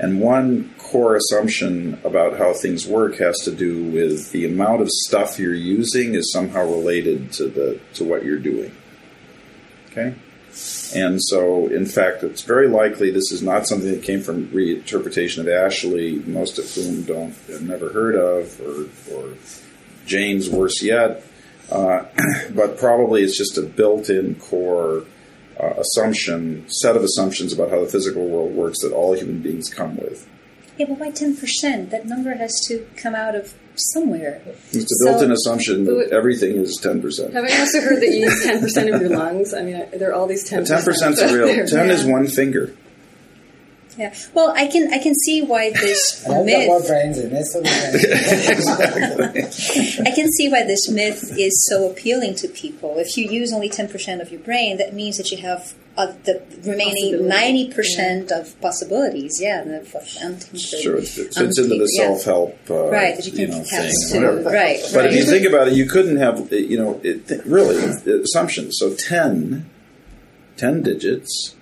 And 0.00 0.20
one 0.20 0.74
core 0.78 1.14
assumption 1.14 2.00
about 2.02 2.36
how 2.36 2.54
things 2.54 2.88
work 2.88 3.18
has 3.18 3.38
to 3.44 3.54
do 3.54 3.84
with 3.84 4.32
the 4.32 4.44
amount 4.46 4.82
of 4.82 4.88
stuff 4.90 5.38
you're 5.38 5.54
using 5.54 6.16
is 6.16 6.32
somehow 6.32 6.62
related 6.62 7.30
to 7.34 7.46
the 7.46 7.78
to 7.94 8.04
what 8.04 8.24
you're 8.24 8.40
doing. 8.40 8.74
Okay? 9.90 10.16
And 10.94 11.22
so, 11.22 11.68
in 11.68 11.86
fact, 11.86 12.22
it's 12.22 12.42
very 12.42 12.68
likely 12.68 13.10
this 13.10 13.32
is 13.32 13.42
not 13.42 13.66
something 13.66 13.90
that 13.90 14.02
came 14.02 14.20
from 14.20 14.48
reinterpretation 14.48 15.38
of 15.38 15.46
Lashley, 15.46 16.18
most 16.26 16.58
of 16.58 16.70
whom 16.74 17.02
don't 17.02 17.34
have 17.48 17.62
never 17.62 17.90
heard 17.90 18.14
of, 18.14 18.60
or, 18.60 19.14
or 19.14 19.34
James, 20.06 20.50
worse 20.50 20.82
yet. 20.82 21.24
Uh, 21.70 22.04
but 22.50 22.76
probably 22.76 23.22
it's 23.22 23.38
just 23.38 23.56
a 23.56 23.62
built-in 23.62 24.34
core 24.34 25.04
uh, 25.58 25.74
assumption, 25.78 26.68
set 26.68 26.96
of 26.96 27.02
assumptions 27.02 27.52
about 27.52 27.70
how 27.70 27.80
the 27.80 27.88
physical 27.88 28.26
world 28.26 28.52
works 28.52 28.82
that 28.82 28.92
all 28.92 29.14
human 29.14 29.40
beings 29.40 29.70
come 29.70 29.96
with. 29.96 30.28
Yeah, 30.76 30.86
but 30.86 30.98
why 30.98 31.10
ten 31.10 31.36
percent? 31.36 31.90
That 31.90 32.06
number 32.06 32.34
has 32.34 32.60
to 32.68 32.86
come 32.96 33.14
out 33.14 33.34
of 33.34 33.54
somewhere. 33.76 34.42
It's 34.72 35.00
a 35.00 35.04
built-in 35.04 35.28
so, 35.28 35.34
assumption 35.34 35.84
that 35.84 36.08
everything 36.12 36.56
is 36.56 36.76
ten 36.76 37.00
percent. 37.00 37.34
Have 37.34 37.44
I 37.44 37.58
also 37.58 37.80
heard 37.80 38.00
that 38.00 38.08
you 38.08 38.26
use 38.26 38.44
ten 38.44 38.60
percent 38.60 38.90
of 38.90 39.00
your 39.00 39.10
lungs? 39.10 39.54
I 39.54 39.62
mean, 39.62 39.86
there 39.92 40.10
are 40.10 40.14
all 40.14 40.26
these 40.26 40.44
ten. 40.44 40.64
Ten 40.64 40.82
percent 40.82 41.18
is 41.18 41.32
real. 41.32 41.46
There. 41.46 41.66
Ten 41.66 41.88
yeah. 41.88 41.94
is 41.94 42.04
one 42.04 42.26
finger. 42.26 42.74
Yeah. 43.98 44.14
Well, 44.32 44.54
I 44.56 44.66
can 44.66 44.92
I 44.92 44.98
can 44.98 45.14
see 45.14 45.42
why 45.42 45.70
this 45.70 46.24
myth. 46.28 46.46
got 46.46 46.66
more 46.66 46.82
brains 46.82 47.18
in 47.18 47.30
this. 47.30 47.54
I 50.00 50.10
can 50.10 50.30
see 50.32 50.48
why 50.48 50.64
this 50.64 50.88
myth 50.88 51.36
is 51.38 51.66
so 51.68 51.90
appealing 51.90 52.34
to 52.36 52.48
people. 52.48 52.98
If 52.98 53.16
you 53.16 53.28
use 53.28 53.52
only 53.52 53.68
ten 53.68 53.88
percent 53.88 54.22
of 54.22 54.30
your 54.30 54.40
brain, 54.40 54.78
that 54.78 54.94
means 54.94 55.18
that 55.18 55.30
you 55.30 55.38
have 55.38 55.74
of 55.96 56.24
the 56.24 56.42
remaining 56.64 57.28
ninety 57.28 57.72
percent 57.72 58.28
yeah. 58.30 58.40
of 58.40 58.60
possibilities. 58.60 59.38
Yeah, 59.40 59.62
the, 59.64 60.58
sure, 60.58 60.96
it 60.96 61.06
fits 61.06 61.38
into 61.38 61.64
the 61.64 61.86
self 61.98 62.24
help 62.24 62.58
uh, 62.70 62.88
right 62.88 63.16
that 63.16 63.26
you 63.26 63.32
can 63.32 63.40
you 63.40 63.46
know, 63.48 63.62
thing, 63.62 63.92
whatever. 64.14 64.50
Right, 64.50 64.80
but 64.92 65.04
right. 65.04 65.12
if 65.12 65.16
you 65.16 65.24
think 65.24 65.46
about 65.46 65.68
it, 65.68 65.74
you 65.74 65.86
couldn't 65.86 66.16
have 66.16 66.50
you 66.52 66.78
know 66.78 67.00
it, 67.02 67.30
really 67.44 67.76
assumptions. 68.22 68.76
So 68.78 68.94
10, 68.94 69.68
10 70.56 70.82
digits. 70.82 71.56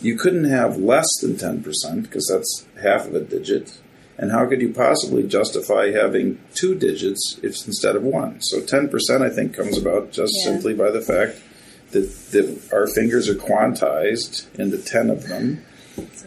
You 0.00 0.16
couldn't 0.16 0.44
have 0.44 0.76
less 0.76 1.08
than 1.20 1.36
ten 1.36 1.62
percent 1.62 2.04
because 2.04 2.30
that's 2.32 2.66
half 2.80 3.06
of 3.06 3.14
a 3.14 3.20
digit. 3.20 3.80
And 4.16 4.32
how 4.32 4.46
could 4.46 4.60
you 4.60 4.72
possibly 4.72 5.24
justify 5.24 5.92
having 5.92 6.40
two 6.54 6.74
digits 6.74 7.38
if 7.42 7.66
instead 7.66 7.96
of 7.96 8.04
one? 8.04 8.40
So 8.40 8.60
ten 8.60 8.88
percent, 8.88 9.24
I 9.24 9.28
think, 9.28 9.54
comes 9.54 9.76
about 9.76 10.12
just 10.12 10.34
yeah. 10.38 10.52
simply 10.52 10.72
by 10.72 10.92
the 10.92 11.00
fact 11.00 11.40
that, 11.92 12.30
that 12.32 12.68
our 12.72 12.86
fingers 12.86 13.28
are 13.28 13.34
quantized 13.34 14.46
into 14.58 14.78
10 14.78 15.10
of 15.10 15.26
them. 15.28 15.64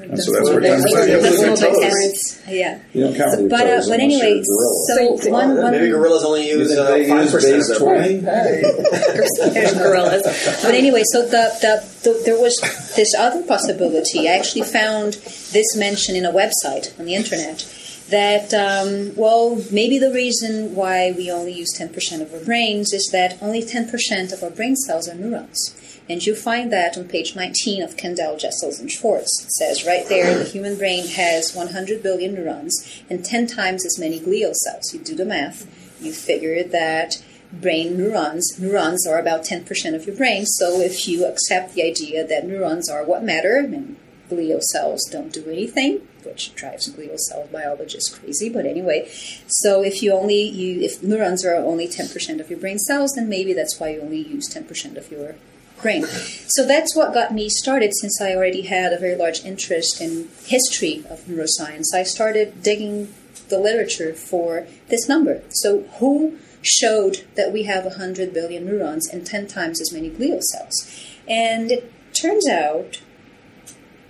And 0.01 0.21
so 0.21 0.33
that's 0.33 0.49
where 0.49 0.59
time 0.59 0.81
That's 0.81 0.91
science 0.91 1.61
a 1.61 1.69
little 1.69 1.81
is. 1.83 2.41
bit 2.45 2.53
Yeah. 2.55 2.79
You 2.93 3.03
don't 3.05 3.15
count 3.15 3.49
But, 3.49 3.67
uh, 3.67 3.81
but 3.87 3.99
anyway, 4.01 4.31
you're 4.33 4.41
a 4.41 4.43
gorilla. 4.43 4.85
so 4.87 5.17
So- 5.17 5.31
one, 5.31 5.57
one 5.61 5.71
Maybe 5.71 5.89
gorillas 5.89 6.23
only 6.25 6.49
use 6.49 6.75
uh, 6.77 6.87
five 7.07 7.07
use 7.07 7.31
percent 7.31 7.53
of 7.53 7.59
base 7.59 7.67
their 7.69 7.79
20? 7.79 9.53
There's 9.53 9.73
gorillas. 9.73 10.23
But 10.61 10.73
anyway, 10.75 11.03
so 11.13 11.21
the, 11.25 11.55
the, 11.61 11.87
the 12.03 12.21
there 12.25 12.39
was 12.39 12.53
this 12.97 13.13
other 13.17 13.43
possibility. 13.43 14.27
I 14.27 14.33
actually 14.33 14.63
found 14.63 15.13
this 15.53 15.75
mention 15.77 16.15
in 16.17 16.25
a 16.25 16.31
website 16.33 16.97
on 16.99 17.05
the 17.05 17.15
internet 17.15 17.63
that 18.11 18.53
um, 18.53 19.15
well, 19.15 19.61
maybe 19.71 19.97
the 19.97 20.13
reason 20.13 20.75
why 20.75 21.11
we 21.15 21.31
only 21.31 21.53
use 21.53 21.73
ten 21.73 21.89
percent 21.89 22.21
of 22.21 22.33
our 22.33 22.39
brains 22.39 22.93
is 22.93 23.09
that 23.11 23.41
only 23.41 23.63
ten 23.63 23.89
percent 23.89 24.31
of 24.31 24.43
our 24.43 24.49
brain 24.49 24.75
cells 24.75 25.09
are 25.09 25.15
neurons. 25.15 25.75
And 26.09 26.25
you 26.25 26.35
find 26.35 26.73
that 26.73 26.97
on 26.97 27.07
page 27.07 27.37
19 27.37 27.83
of 27.83 27.95
Kandel, 27.95 28.37
Jessels, 28.37 28.79
and 28.79 28.91
Schwartz. 28.91 29.45
It 29.45 29.51
says 29.51 29.85
right 29.85 30.05
there 30.09 30.37
the 30.37 30.43
human 30.43 30.77
brain 30.77 31.07
has 31.07 31.55
100 31.55 32.03
billion 32.03 32.33
neurons 32.33 33.03
and 33.09 33.23
10 33.23 33.47
times 33.47 33.85
as 33.85 33.97
many 33.97 34.19
glial 34.19 34.53
cells. 34.53 34.93
You 34.93 34.99
do 34.99 35.15
the 35.15 35.23
math, 35.23 35.65
you 36.01 36.11
figure 36.11 36.63
that 36.63 37.23
brain 37.53 37.97
neurons, 37.97 38.59
neurons 38.59 39.07
are 39.07 39.19
about 39.19 39.45
10% 39.45 39.95
of 39.95 40.05
your 40.05 40.15
brain. 40.15 40.45
So 40.45 40.81
if 40.81 41.07
you 41.07 41.25
accept 41.25 41.75
the 41.75 41.83
idea 41.83 42.25
that 42.25 42.47
neurons 42.47 42.89
are 42.89 43.05
what 43.05 43.23
matter, 43.23 43.57
and 43.57 43.95
glial 44.31 44.61
cells 44.61 45.03
don't 45.11 45.33
do 45.33 45.43
anything, 45.49 46.07
which 46.23 46.55
drives 46.55 46.91
glial 46.91 47.19
cell 47.19 47.47
biologists 47.51 48.17
crazy, 48.17 48.49
but 48.49 48.65
anyway. 48.65 49.07
So 49.47 49.83
if 49.83 50.01
you 50.01 50.13
only 50.13 50.41
you 50.41 50.81
if 50.81 51.03
neurons 51.03 51.45
are 51.45 51.55
only 51.55 51.87
10% 51.87 52.39
of 52.39 52.49
your 52.49 52.59
brain 52.59 52.79
cells, 52.79 53.11
then 53.15 53.27
maybe 53.29 53.53
that's 53.53 53.79
why 53.79 53.89
you 53.89 54.01
only 54.01 54.21
use 54.21 54.49
10% 54.49 54.97
of 54.97 55.11
your 55.11 55.35
brain. 55.81 56.05
So 56.47 56.65
that's 56.65 56.95
what 56.95 57.13
got 57.13 57.33
me 57.33 57.49
started 57.49 57.91
since 57.95 58.21
I 58.21 58.35
already 58.35 58.63
had 58.63 58.93
a 58.93 58.99
very 58.99 59.15
large 59.15 59.43
interest 59.43 59.99
in 59.99 60.29
history 60.45 61.03
of 61.09 61.25
neuroscience. 61.25 61.87
I 61.93 62.03
started 62.03 62.61
digging 62.63 63.13
the 63.49 63.59
literature 63.59 64.13
for 64.13 64.67
this 64.87 65.07
number. 65.09 65.41
So 65.49 65.81
who 65.99 66.37
showed 66.61 67.25
that 67.35 67.51
we 67.51 67.63
have 67.63 67.85
100 67.85 68.33
billion 68.33 68.65
neurons 68.65 69.09
and 69.09 69.25
10 69.25 69.47
times 69.47 69.81
as 69.81 69.91
many 69.91 70.09
glial 70.09 70.41
cells? 70.41 70.87
And 71.27 71.71
it 71.71 71.91
turns 72.13 72.47
out 72.47 73.01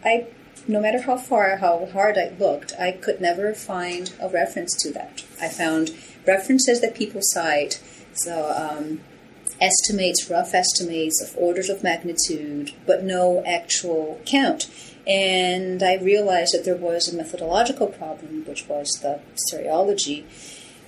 I 0.04 0.28
no 0.68 0.80
matter 0.80 1.02
how 1.02 1.18
far 1.18 1.58
how 1.58 1.88
hard 1.88 2.18
I 2.18 2.34
looked, 2.40 2.74
I 2.80 2.92
could 2.92 3.20
never 3.20 3.54
find 3.54 4.14
a 4.22 4.30
reference 4.30 4.76
to 4.84 4.92
that. 4.94 5.24
I 5.42 5.50
found 5.50 5.92
references 6.28 6.82
that 6.82 6.96
people 6.96 7.22
cite, 7.24 7.82
so 8.14 8.52
um, 8.56 9.02
estimates, 9.60 10.30
rough 10.30 10.54
estimates 10.54 11.22
of 11.22 11.36
orders 11.38 11.70
of 11.70 11.84
magnitude, 11.84 12.74
but 12.86 13.04
no 13.04 13.44
actual 13.46 14.22
count. 14.26 14.70
And 15.08 15.82
I 15.82 15.96
realized 15.98 16.54
that 16.54 16.66
there 16.66 16.76
was 16.76 17.12
a 17.12 17.16
methodological 17.16 17.88
problem, 17.88 18.46
which 18.46 18.68
was 18.68 18.88
the 19.02 19.20
stereology. 19.36 20.26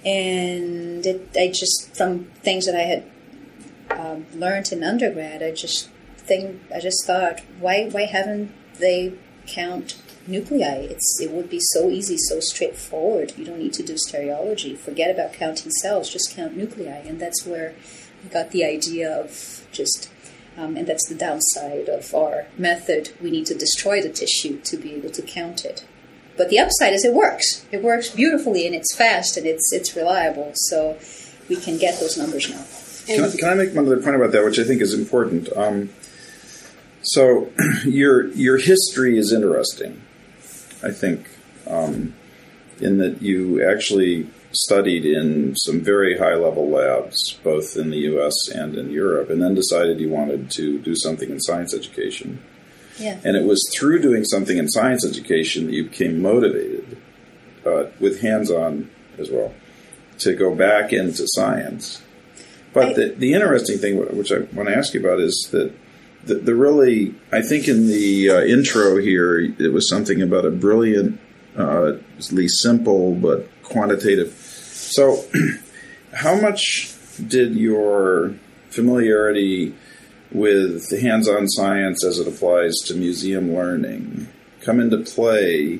And 0.05 1.05
it, 1.05 1.29
I 1.35 1.47
just, 1.47 1.95
from 1.95 2.25
things 2.43 2.65
that 2.65 2.75
I 2.75 2.81
had 2.81 3.03
um, 3.89 4.25
learned 4.35 4.71
in 4.71 4.83
undergrad, 4.83 5.41
I 5.41 5.51
just 5.51 5.89
think, 6.17 6.61
I 6.73 6.79
just 6.79 7.05
thought, 7.05 7.41
why, 7.59 7.89
why 7.89 8.05
haven't 8.05 8.51
they 8.79 9.13
count 9.47 10.01
nuclei? 10.27 10.87
It's, 10.89 11.19
it 11.21 11.31
would 11.31 11.49
be 11.49 11.59
so 11.59 11.89
easy, 11.89 12.17
so 12.17 12.39
straightforward. 12.39 13.33
You 13.37 13.45
don't 13.45 13.59
need 13.59 13.73
to 13.73 13.83
do 13.83 13.93
stereology. 13.93 14.77
Forget 14.77 15.11
about 15.11 15.33
counting 15.33 15.71
cells, 15.71 16.09
just 16.09 16.35
count 16.35 16.55
nuclei. 16.55 16.99
And 17.05 17.19
that's 17.19 17.45
where 17.45 17.73
I 18.25 18.27
got 18.29 18.51
the 18.51 18.63
idea 18.63 19.11
of 19.11 19.65
just, 19.71 20.09
um, 20.57 20.77
and 20.77 20.87
that's 20.87 21.07
the 21.07 21.15
downside 21.15 21.89
of 21.89 22.13
our 22.13 22.47
method. 22.57 23.11
We 23.21 23.31
need 23.31 23.45
to 23.47 23.55
destroy 23.55 24.01
the 24.01 24.09
tissue 24.09 24.59
to 24.59 24.77
be 24.77 24.93
able 24.93 25.11
to 25.11 25.21
count 25.21 25.65
it. 25.65 25.85
But 26.35 26.49
the 26.49 26.59
upside 26.59 26.93
is 26.93 27.05
it 27.05 27.13
works. 27.13 27.65
It 27.71 27.83
works 27.83 28.09
beautifully 28.09 28.65
and 28.65 28.75
it's 28.75 28.95
fast 28.95 29.37
and 29.37 29.45
it's 29.45 29.71
it's 29.71 29.95
reliable. 29.95 30.51
So 30.55 30.97
we 31.47 31.55
can 31.55 31.77
get 31.77 31.99
those 31.99 32.17
numbers 32.17 32.49
now. 32.49 32.65
Can 33.05 33.23
I, 33.23 33.35
can 33.35 33.49
I 33.49 33.53
make 33.53 33.75
one 33.75 33.85
other 33.85 34.01
point 34.01 34.15
about 34.15 34.31
that, 34.31 34.43
which 34.45 34.57
I 34.59 34.63
think 34.63 34.81
is 34.81 34.93
important? 34.93 35.49
Um, 35.55 35.89
so 37.03 37.51
your 37.85 38.27
your 38.31 38.57
history 38.57 39.17
is 39.17 39.31
interesting. 39.31 40.01
I 40.83 40.91
think 40.91 41.27
um, 41.67 42.13
in 42.79 42.97
that 42.97 43.21
you 43.21 43.65
actually 43.65 44.29
studied 44.51 45.05
in 45.05 45.55
some 45.55 45.81
very 45.81 46.17
high 46.17 46.35
level 46.35 46.69
labs, 46.69 47.33
both 47.43 47.75
in 47.75 47.89
the 47.89 47.97
U.S. 47.99 48.33
and 48.53 48.75
in 48.75 48.91
Europe, 48.91 49.29
and 49.29 49.41
then 49.41 49.55
decided 49.55 49.99
you 49.99 50.09
wanted 50.09 50.51
to 50.51 50.79
do 50.79 50.95
something 50.95 51.29
in 51.29 51.39
science 51.39 51.73
education. 51.73 52.41
Yeah. 52.99 53.19
And 53.23 53.35
it 53.35 53.45
was 53.45 53.59
through 53.75 54.01
doing 54.01 54.23
something 54.23 54.57
in 54.57 54.69
science 54.69 55.05
education 55.05 55.65
that 55.65 55.73
you 55.73 55.85
became 55.85 56.21
motivated, 56.21 56.97
uh, 57.65 57.85
with 57.99 58.21
hands 58.21 58.51
on 58.51 58.91
as 59.17 59.31
well, 59.31 59.53
to 60.19 60.35
go 60.35 60.53
back 60.53 60.93
into 60.93 61.23
science. 61.27 62.03
But 62.73 62.89
I- 62.89 62.93
the, 62.93 63.05
the 63.17 63.33
interesting 63.33 63.79
thing, 63.79 63.97
which 64.15 64.31
I 64.31 64.39
want 64.53 64.69
to 64.69 64.77
ask 64.77 64.93
you 64.93 64.99
about, 64.99 65.19
is 65.19 65.47
that 65.51 65.73
the, 66.25 66.35
the 66.35 66.55
really, 66.55 67.15
I 67.31 67.41
think 67.41 67.67
in 67.67 67.87
the 67.87 68.29
uh, 68.29 68.41
intro 68.41 68.97
here, 68.97 69.39
it 69.39 69.73
was 69.73 69.89
something 69.89 70.21
about 70.21 70.45
a 70.45 70.51
brilliant, 70.51 71.19
uh, 71.57 71.93
simple 72.47 73.13
but 73.15 73.49
quantitative. 73.63 74.31
So, 74.31 75.25
how 76.13 76.35
much 76.35 76.93
did 77.27 77.55
your 77.55 78.35
familiarity 78.69 79.75
with 80.31 80.89
hands-on 80.99 81.47
science 81.47 82.03
as 82.03 82.17
it 82.17 82.27
applies 82.27 82.73
to 82.85 82.95
museum 82.95 83.53
learning 83.53 84.27
come 84.61 84.79
into 84.79 84.97
play 84.97 85.79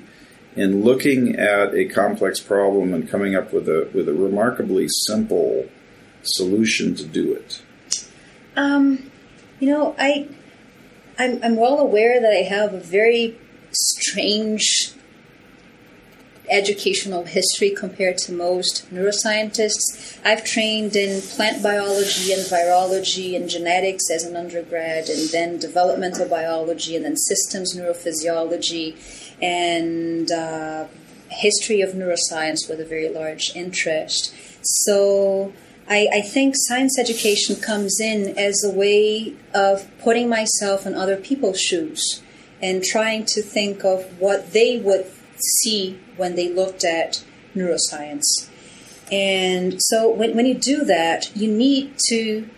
in 0.55 0.83
looking 0.83 1.35
at 1.35 1.73
a 1.73 1.85
complex 1.85 2.39
problem 2.39 2.93
and 2.93 3.09
coming 3.09 3.35
up 3.35 3.51
with 3.51 3.67
a 3.67 3.89
with 3.93 4.07
a 4.07 4.13
remarkably 4.13 4.87
simple 5.07 5.67
solution 6.21 6.93
to 6.95 7.05
do 7.05 7.33
it? 7.33 7.61
Um, 8.55 9.11
you 9.63 9.69
know, 9.69 9.95
I, 9.97 10.27
I'm, 11.17 11.41
I'm 11.41 11.55
well 11.55 11.79
aware 11.79 12.19
that 12.19 12.33
I 12.33 12.43
have 12.43 12.73
a 12.73 12.81
very 12.81 13.37
strange 13.71 14.91
educational 16.49 17.23
history 17.23 17.69
compared 17.69 18.17
to 18.17 18.33
most 18.33 18.93
neuroscientists. 18.93 20.19
I've 20.25 20.43
trained 20.43 20.97
in 20.97 21.21
plant 21.21 21.63
biology 21.63 22.33
and 22.33 22.41
virology 22.41 23.37
and 23.37 23.49
genetics 23.49 24.03
as 24.11 24.25
an 24.25 24.35
undergrad, 24.35 25.07
and 25.07 25.29
then 25.29 25.59
developmental 25.59 26.27
biology, 26.27 26.97
and 26.97 27.05
then 27.05 27.15
systems 27.15 27.73
neurophysiology, 27.73 28.97
and 29.41 30.29
uh, 30.29 30.87
history 31.29 31.79
of 31.79 31.91
neuroscience 31.91 32.67
with 32.69 32.81
a 32.81 32.85
very 32.85 33.07
large 33.07 33.55
interest. 33.55 34.35
So 34.61 35.53
I, 35.87 36.07
I 36.13 36.21
think 36.21 36.55
science 36.57 36.97
education 36.97 37.57
comes 37.57 37.99
in 37.99 38.37
as 38.37 38.63
a 38.63 38.69
way 38.69 39.35
of 39.53 39.89
putting 39.99 40.29
myself 40.29 40.85
in 40.85 40.93
other 40.93 41.17
people's 41.17 41.59
shoes 41.59 42.21
and 42.61 42.83
trying 42.83 43.25
to 43.25 43.41
think 43.41 43.83
of 43.83 44.05
what 44.19 44.53
they 44.53 44.77
would 44.77 45.05
see 45.61 45.99
when 46.15 46.35
they 46.35 46.49
looked 46.49 46.85
at 46.85 47.23
neuroscience. 47.55 48.23
And 49.11 49.75
so 49.79 50.09
when, 50.09 50.35
when 50.35 50.45
you 50.45 50.55
do 50.55 50.85
that, 50.85 51.35
you 51.35 51.51
need 51.51 51.95
to, 52.09 52.49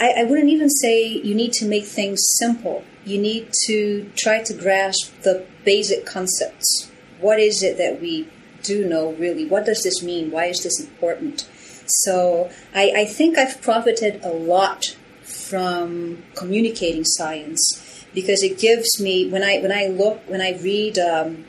I, 0.00 0.14
I 0.18 0.24
wouldn't 0.24 0.48
even 0.48 0.70
say 0.70 1.06
you 1.06 1.34
need 1.34 1.52
to 1.54 1.66
make 1.66 1.84
things 1.84 2.20
simple. 2.38 2.82
You 3.04 3.20
need 3.20 3.52
to 3.66 4.10
try 4.16 4.42
to 4.42 4.54
grasp 4.54 5.20
the 5.22 5.44
basic 5.64 6.06
concepts. 6.06 6.90
What 7.20 7.38
is 7.38 7.62
it 7.62 7.76
that 7.78 8.00
we 8.00 8.28
do 8.62 8.88
know 8.88 9.12
really? 9.12 9.46
What 9.46 9.66
does 9.66 9.82
this 9.82 10.02
mean? 10.02 10.30
Why 10.30 10.46
is 10.46 10.62
this 10.62 10.80
important? 10.80 11.48
So 11.88 12.50
I, 12.74 12.92
I 12.96 13.04
think 13.04 13.38
I've 13.38 13.60
profited 13.60 14.24
a 14.24 14.30
lot 14.30 14.96
from 15.22 16.22
communicating 16.34 17.04
science 17.04 18.04
because 18.14 18.42
it 18.42 18.58
gives 18.58 19.00
me 19.00 19.28
when 19.28 19.42
I 19.42 19.58
when 19.58 19.72
I 19.72 19.86
look 19.86 20.20
when 20.26 20.40
I 20.40 20.58
read 20.60 20.98
um, 20.98 21.44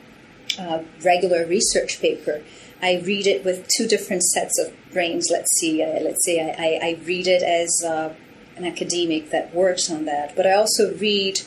a 0.58 0.84
regular 1.02 1.46
research 1.46 2.00
paper, 2.00 2.42
I 2.82 3.02
read 3.04 3.26
it 3.26 3.44
with 3.44 3.68
two 3.76 3.86
different 3.86 4.22
sets 4.22 4.58
of 4.58 4.72
brains. 4.92 5.28
Let's 5.30 5.48
see, 5.58 5.82
uh, 5.82 6.00
let's 6.00 6.24
say 6.24 6.40
I, 6.40 6.64
I, 6.64 6.88
I 6.90 7.00
read 7.04 7.26
it 7.26 7.42
as 7.42 7.84
uh, 7.84 8.14
an 8.56 8.66
academic 8.66 9.30
that 9.30 9.54
works 9.54 9.90
on 9.90 10.04
that, 10.06 10.36
but 10.36 10.46
I 10.46 10.52
also 10.52 10.94
read 10.94 11.40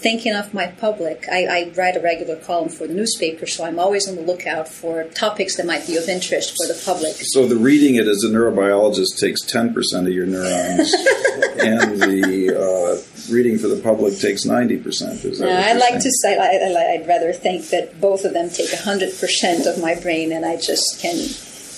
thinking 0.00 0.34
of 0.34 0.54
my 0.54 0.66
public. 0.66 1.26
I, 1.30 1.44
I 1.44 1.72
write 1.76 1.96
a 1.96 2.00
regular 2.00 2.36
column 2.36 2.70
for 2.70 2.86
the 2.86 2.94
newspaper, 2.94 3.46
so 3.46 3.64
I'm 3.64 3.78
always 3.78 4.08
on 4.08 4.16
the 4.16 4.22
lookout 4.22 4.68
for 4.68 5.04
topics 5.04 5.56
that 5.56 5.66
might 5.66 5.86
be 5.86 5.96
of 5.96 6.08
interest 6.08 6.56
for 6.56 6.66
the 6.66 6.80
public. 6.84 7.14
So 7.18 7.46
the 7.46 7.56
reading 7.56 7.96
it 7.96 8.06
as 8.06 8.24
a 8.24 8.28
neurobiologist 8.28 9.18
takes 9.18 9.42
ten 9.42 9.74
percent 9.74 10.06
of 10.06 10.12
your 10.14 10.26
neurons, 10.26 10.92
and 11.60 12.00
the 12.00 12.56
uh, 12.56 13.32
reading 13.32 13.58
for 13.58 13.68
the 13.68 13.80
public 13.82 14.18
takes 14.18 14.44
ninety 14.44 14.78
percent. 14.78 15.24
Is 15.24 15.38
that 15.38 15.48
Uh, 15.48 15.70
I'd 15.70 15.78
like 15.78 16.00
to 16.00 16.10
say 16.22 16.38
I, 16.38 16.94
I'd 16.94 17.06
rather 17.06 17.32
think 17.32 17.68
that 17.68 18.00
both 18.00 18.24
of 18.24 18.32
them 18.32 18.48
take 18.48 18.72
hundred 18.72 19.12
percent 19.18 19.66
of 19.66 19.80
my 19.80 19.94
brain, 19.94 20.32
and 20.32 20.44
I 20.44 20.56
just 20.56 20.98
can 21.00 21.16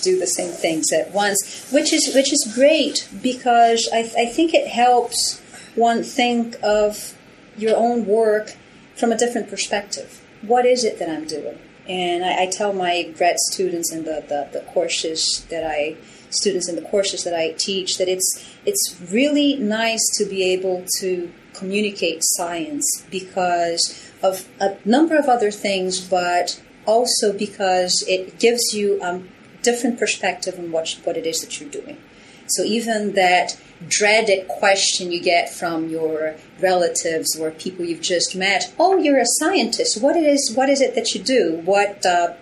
do 0.02 0.18
the 0.18 0.26
same 0.26 0.50
things 0.52 0.92
at 0.92 1.12
once, 1.12 1.68
which 1.72 1.92
is 1.92 2.14
which 2.14 2.32
is 2.32 2.50
great 2.54 3.08
because 3.22 3.88
I, 3.92 4.00
I 4.16 4.26
think 4.26 4.54
it 4.54 4.68
helps 4.68 5.40
one 5.74 6.02
think 6.02 6.56
of 6.62 7.16
your 7.56 7.76
own 7.76 8.06
work 8.06 8.54
from 8.96 9.12
a 9.12 9.18
different 9.18 9.48
perspective. 9.48 10.22
What 10.42 10.66
is 10.66 10.84
it 10.84 10.98
that 10.98 11.08
I'm 11.08 11.26
doing? 11.26 11.58
And 11.88 12.24
I, 12.24 12.44
I 12.44 12.46
tell 12.46 12.72
my 12.72 13.02
grad 13.16 13.38
students 13.38 13.92
in 13.92 14.04
the, 14.04 14.24
the, 14.28 14.48
the 14.52 14.64
courses 14.72 15.46
that 15.50 15.64
I 15.64 15.96
students 16.30 16.68
in 16.68 16.76
the 16.76 16.82
courses 16.82 17.24
that 17.24 17.34
I 17.34 17.52
teach 17.52 17.98
that 17.98 18.08
it's 18.08 18.56
it's 18.64 18.98
really 19.10 19.56
nice 19.56 20.02
to 20.16 20.24
be 20.24 20.42
able 20.52 20.84
to 21.00 21.30
communicate 21.52 22.20
science 22.22 23.04
because 23.10 24.10
of 24.22 24.48
a 24.60 24.76
number 24.84 25.16
of 25.16 25.26
other 25.26 25.50
things, 25.50 26.00
but 26.00 26.62
also 26.86 27.32
because 27.32 28.04
it 28.08 28.38
gives 28.38 28.72
you 28.72 29.02
a 29.02 29.22
different 29.62 29.98
perspective 29.98 30.58
on 30.58 30.72
what 30.72 30.98
what 31.04 31.16
it 31.16 31.26
is 31.26 31.40
that 31.40 31.60
you're 31.60 31.70
doing. 31.70 31.98
So 32.46 32.62
even 32.62 33.12
that 33.14 33.58
dreaded 33.88 34.48
question 34.48 35.12
you 35.12 35.20
get 35.20 35.52
from 35.52 35.88
your 35.88 36.36
relatives 36.60 37.38
or 37.38 37.50
people 37.50 37.84
you've 37.84 38.00
just 38.00 38.34
met, 38.36 38.72
"Oh, 38.78 38.96
you're 38.96 39.18
a 39.18 39.26
scientist. 39.38 40.00
What 40.00 40.16
it 40.16 40.24
is? 40.24 40.52
What 40.54 40.68
is 40.68 40.80
it 40.80 40.94
that 40.94 41.14
you 41.14 41.22
do? 41.22 41.60
What 41.64 42.04
uh, 42.06 42.34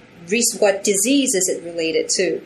what 0.58 0.84
disease 0.84 1.34
is 1.34 1.48
it 1.48 1.64
related 1.64 2.08
to?" 2.16 2.42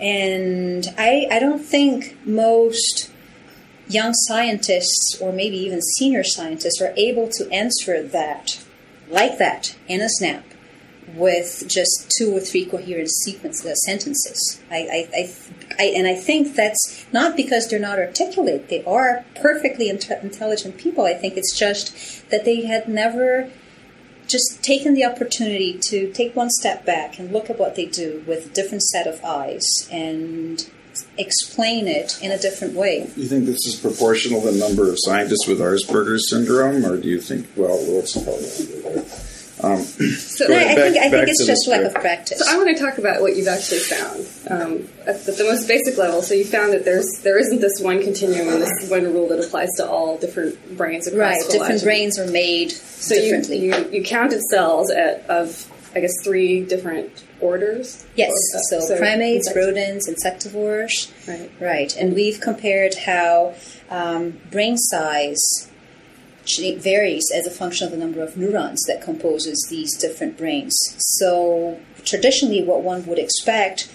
And 0.00 0.92
I, 0.98 1.28
I 1.30 1.38
don't 1.38 1.64
think 1.64 2.16
most 2.26 3.10
young 3.88 4.14
scientists 4.14 5.16
or 5.20 5.32
maybe 5.32 5.56
even 5.58 5.80
senior 5.98 6.24
scientists 6.24 6.80
are 6.80 6.94
able 6.96 7.28
to 7.28 7.48
answer 7.50 8.02
that 8.02 8.58
like 9.08 9.38
that 9.38 9.76
in 9.86 10.00
a 10.00 10.08
snap 10.08 10.44
with 11.14 11.64
just 11.66 12.10
two 12.16 12.36
or 12.36 12.40
three 12.40 12.64
coherent 12.64 13.10
sequence 13.10 13.64
uh, 13.64 13.74
sentences. 13.74 14.60
I, 14.70 14.76
I, 14.76 15.08
I, 15.14 15.34
I, 15.78 15.84
and 15.96 16.06
I 16.06 16.14
think 16.14 16.54
that's 16.54 17.06
not 17.12 17.36
because 17.36 17.68
they're 17.68 17.78
not 17.78 17.98
articulate. 17.98 18.68
They 18.68 18.84
are 18.84 19.24
perfectly 19.40 19.88
intelligent 19.88 20.76
people. 20.78 21.04
I 21.04 21.14
think 21.14 21.36
it's 21.36 21.56
just 21.58 22.28
that 22.30 22.44
they 22.44 22.66
had 22.66 22.88
never 22.88 23.50
just 24.26 24.62
taken 24.62 24.94
the 24.94 25.04
opportunity 25.04 25.78
to 25.88 26.10
take 26.12 26.34
one 26.34 26.48
step 26.50 26.86
back 26.86 27.18
and 27.18 27.32
look 27.32 27.50
at 27.50 27.58
what 27.58 27.74
they 27.74 27.86
do 27.86 28.24
with 28.26 28.46
a 28.46 28.48
different 28.50 28.82
set 28.82 29.06
of 29.06 29.22
eyes 29.24 29.66
and 29.90 30.70
explain 31.18 31.86
it 31.88 32.18
in 32.22 32.30
a 32.30 32.38
different 32.38 32.74
way. 32.74 33.10
Do 33.14 33.20
you 33.20 33.26
think 33.26 33.46
this 33.46 33.66
is 33.66 33.76
proportional 33.76 34.40
to 34.42 34.50
the 34.52 34.58
number 34.58 34.88
of 34.88 34.96
scientists 34.98 35.46
with 35.46 35.58
Asperger's 35.58 36.30
syndrome, 36.30 36.84
or 36.84 36.96
do 36.96 37.08
you 37.08 37.20
think, 37.20 37.46
well, 37.56 37.76
what's 37.86 38.14
um, 39.62 39.80
so 39.82 40.52
I, 40.52 40.72
I, 40.72 40.74
think, 40.74 40.96
I 40.96 41.10
think 41.10 41.28
it's 41.28 41.46
just 41.46 41.68
lack 41.68 41.82
of 41.82 41.94
practice. 41.94 42.40
So 42.40 42.52
I 42.52 42.56
want 42.56 42.76
to 42.76 42.82
talk 42.82 42.98
about 42.98 43.20
what 43.20 43.36
you've 43.36 43.48
actually 43.48 43.78
found 43.78 44.28
um, 44.50 44.88
at 45.06 45.24
the, 45.24 45.32
the, 45.32 45.44
most 45.44 45.68
basic 45.68 45.96
level. 45.96 46.20
So 46.22 46.34
you 46.34 46.44
found 46.44 46.72
that 46.72 46.84
there's 46.84 47.06
there 47.22 47.38
isn't 47.38 47.60
this 47.60 47.80
one 47.80 48.02
continuum 48.02 48.48
and 48.48 48.62
this 48.62 48.90
one 48.90 49.04
rule 49.04 49.28
that 49.28 49.38
applies 49.44 49.68
to 49.76 49.88
all 49.88 50.18
different 50.18 50.76
brains 50.76 51.06
across 51.06 51.36
the 51.46 51.58
right. 51.58 51.60
Different 51.60 51.82
brains 51.82 52.18
are 52.18 52.26
made 52.26 52.72
so 52.72 53.14
differently. 53.14 53.58
You, 53.58 53.76
you, 53.76 53.90
you 53.90 54.04
counted 54.04 54.40
cells 54.50 54.90
at, 54.90 55.24
of 55.30 55.70
I 55.94 56.00
guess 56.00 56.12
three 56.24 56.64
different 56.64 57.24
orders. 57.40 58.06
Yes. 58.16 58.32
So, 58.70 58.80
so 58.80 58.98
primates, 58.98 59.48
insect- 59.48 59.56
rodents, 59.56 60.10
insectivores. 60.10 61.28
Right. 61.28 61.50
Right. 61.60 61.96
And 61.96 62.14
we've 62.14 62.40
compared 62.40 62.94
how 62.94 63.54
um, 63.90 64.40
brain 64.50 64.76
size 64.76 65.70
varies 66.78 67.24
as 67.34 67.46
a 67.46 67.50
function 67.50 67.86
of 67.86 67.92
the 67.92 67.98
number 67.98 68.22
of 68.22 68.36
neurons 68.36 68.82
that 68.86 69.02
composes 69.02 69.66
these 69.70 69.96
different 69.98 70.36
brains. 70.36 70.76
So 70.98 71.80
traditionally, 72.04 72.62
what 72.62 72.82
one 72.82 73.06
would 73.06 73.18
expect 73.18 73.88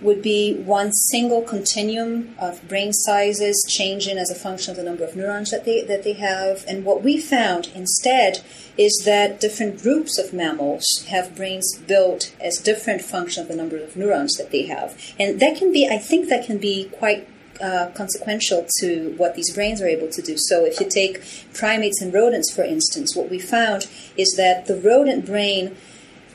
would 0.00 0.22
be 0.22 0.54
one 0.54 0.92
single 0.92 1.42
continuum 1.42 2.34
of 2.38 2.66
brain 2.68 2.92
sizes 2.92 3.66
changing 3.68 4.16
as 4.16 4.30
a 4.30 4.34
function 4.34 4.70
of 4.70 4.76
the 4.76 4.82
number 4.82 5.04
of 5.04 5.16
neurons 5.16 5.50
that 5.50 5.64
they 5.64 5.82
that 5.82 6.04
they 6.04 6.12
have. 6.12 6.64
And 6.68 6.84
what 6.84 7.02
we 7.02 7.18
found 7.18 7.68
instead 7.74 8.40
is 8.76 9.02
that 9.04 9.40
different 9.40 9.82
groups 9.82 10.18
of 10.18 10.32
mammals 10.32 10.84
have 11.08 11.34
brains 11.34 11.78
built 11.86 12.32
as 12.40 12.58
different 12.58 13.02
function 13.02 13.42
of 13.42 13.48
the 13.48 13.56
number 13.56 13.76
of 13.76 13.96
neurons 13.96 14.36
that 14.36 14.50
they 14.50 14.66
have. 14.66 14.96
And 15.18 15.40
that 15.40 15.56
can 15.56 15.72
be 15.72 15.88
I 15.88 15.98
think 15.98 16.28
that 16.28 16.46
can 16.46 16.58
be 16.58 16.88
quite 16.92 17.28
uh, 17.60 17.90
consequential 17.94 18.66
to 18.80 19.14
what 19.16 19.34
these 19.34 19.52
brains 19.52 19.80
are 19.82 19.88
able 19.88 20.08
to 20.08 20.22
do. 20.22 20.36
So, 20.36 20.64
if 20.64 20.80
you 20.80 20.88
take 20.88 21.22
primates 21.54 22.00
and 22.00 22.12
rodents, 22.12 22.52
for 22.54 22.62
instance, 22.62 23.16
what 23.16 23.30
we 23.30 23.38
found 23.38 23.86
is 24.16 24.34
that 24.36 24.66
the 24.66 24.76
rodent 24.76 25.26
brain 25.26 25.76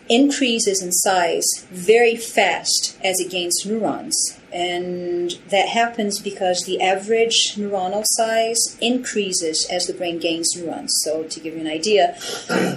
increases 0.09 0.81
in 0.81 0.91
size 0.91 1.65
very 1.71 2.17
fast 2.17 2.97
as 3.03 3.19
it 3.19 3.31
gains 3.31 3.65
neurons. 3.65 4.38
And 4.51 5.31
that 5.49 5.69
happens 5.69 6.19
because 6.19 6.65
the 6.65 6.81
average 6.81 7.55
neuronal 7.55 8.03
size 8.05 8.77
increases 8.79 9.65
as 9.71 9.88
the 9.88 9.93
brain 9.93 10.19
gains 10.19 10.49
neurons. 10.55 10.93
So, 11.03 11.23
to 11.23 11.39
give 11.39 11.55
you 11.55 11.62
an 11.62 11.67
idea, 11.67 12.17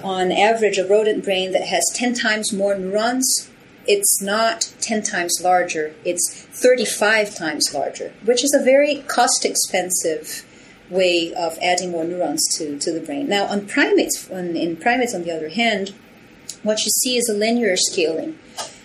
on 0.02 0.32
average, 0.32 0.78
a 0.78 0.86
rodent 0.86 1.24
brain 1.24 1.52
that 1.52 1.66
has 1.66 1.84
10 1.94 2.14
times 2.14 2.52
more 2.52 2.78
neurons 2.78 3.50
it's 3.86 4.20
not 4.20 4.72
10 4.80 5.02
times 5.02 5.40
larger, 5.42 5.94
it's 6.04 6.30
35 6.32 7.34
times 7.34 7.72
larger, 7.74 8.12
which 8.24 8.44
is 8.44 8.54
a 8.54 8.62
very 8.62 8.96
cost 9.08 9.44
expensive 9.44 10.44
way 10.88 11.34
of 11.34 11.58
adding 11.62 11.90
more 11.90 12.04
neurons 12.04 12.46
to, 12.56 12.78
to 12.78 12.92
the 12.92 13.00
brain. 13.00 13.28
Now, 13.28 13.46
on 13.46 13.66
primates, 13.66 14.30
on, 14.30 14.56
in 14.56 14.76
primates, 14.76 15.14
on 15.14 15.22
the 15.22 15.34
other 15.34 15.48
hand, 15.48 15.94
what 16.62 16.84
you 16.84 16.90
see 16.90 17.16
is 17.16 17.28
a 17.28 17.34
linear 17.34 17.76
scaling. 17.76 18.38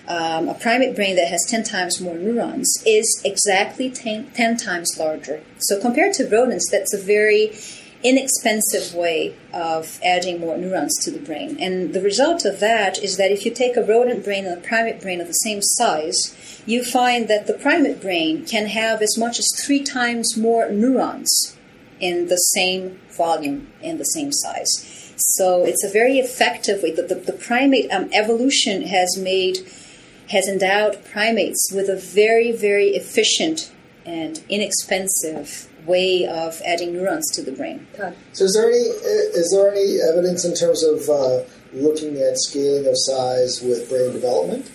Um, 0.08 0.50
a 0.50 0.56
primate 0.56 0.96
brain 0.96 1.16
that 1.16 1.28
has 1.28 1.46
10 1.48 1.64
times 1.64 2.02
more 2.02 2.16
neurons 2.16 2.70
is 2.86 3.22
exactly 3.24 3.90
10, 3.90 4.32
10 4.32 4.58
times 4.58 4.98
larger. 5.00 5.42
So, 5.60 5.80
compared 5.80 6.14
to 6.16 6.28
rodents, 6.28 6.70
that's 6.70 6.94
a 6.94 6.98
very 6.98 7.54
inexpensive 8.04 8.94
way 8.94 9.36
of 9.54 10.00
adding 10.04 10.40
more 10.40 10.58
neurons 10.58 10.98
to 11.04 11.12
the 11.12 11.20
brain. 11.20 11.58
And 11.60 11.94
the 11.94 12.02
result 12.02 12.46
of 12.46 12.60
that 12.60 13.02
is 13.04 13.18
that 13.18 13.32
if 13.32 13.46
you 13.46 13.52
take 13.52 13.78
a 13.78 13.84
rodent 13.84 14.24
brain 14.24 14.46
and 14.46 14.58
a 14.58 14.68
primate 14.68 15.02
brain 15.02 15.22
of 15.22 15.28
the 15.28 15.34
same 15.34 15.62
size, 15.62 16.36
you 16.66 16.84
find 16.84 17.28
that 17.28 17.48
the 17.48 17.54
primate 17.54 18.02
brain 18.02 18.46
can 18.46 18.68
have 18.68 19.02
as 19.02 19.18
much 19.18 19.40
as 19.40 19.48
three 19.64 19.84
times 19.84 20.38
more 20.38 20.70
neurons 20.72 21.58
in 22.00 22.28
the 22.28 22.38
same 22.38 23.00
volume, 23.10 23.68
in 23.82 23.98
the 23.98 24.04
same 24.04 24.32
size. 24.32 25.14
So 25.36 25.64
it's 25.64 25.84
a 25.84 25.90
very 25.90 26.18
effective 26.18 26.82
way. 26.82 26.92
The, 26.92 27.04
the, 27.04 27.16
the 27.16 27.34
primate 27.34 27.92
um, 27.92 28.10
evolution 28.12 28.84
has 28.88 29.18
made, 29.18 29.60
has 30.30 30.48
endowed 30.48 31.06
primates 31.06 31.72
with 31.72 31.90
a 31.90 31.96
very, 31.96 32.52
very 32.52 32.90
efficient 32.90 33.72
and 34.06 34.44
inexpensive 34.50 35.70
way 35.86 36.28
of 36.28 36.62
adding 36.66 36.94
neurons 36.94 37.30
to 37.34 37.42
the 37.42 37.52
brain. 37.52 37.88
So, 38.34 38.46
is 38.46 38.54
there 38.54 38.70
any 38.70 38.78
is 38.78 39.52
there 39.56 39.72
any 39.72 39.98
evidence 40.12 40.46
in 40.46 40.54
terms 40.54 40.84
of 40.84 41.10
uh, 41.10 41.44
looking 41.74 42.18
at 42.18 42.38
scaling 42.38 42.88
of 42.88 42.94
size 42.96 43.62
with 43.62 43.90
brain 43.90 44.12
development, 44.14 44.72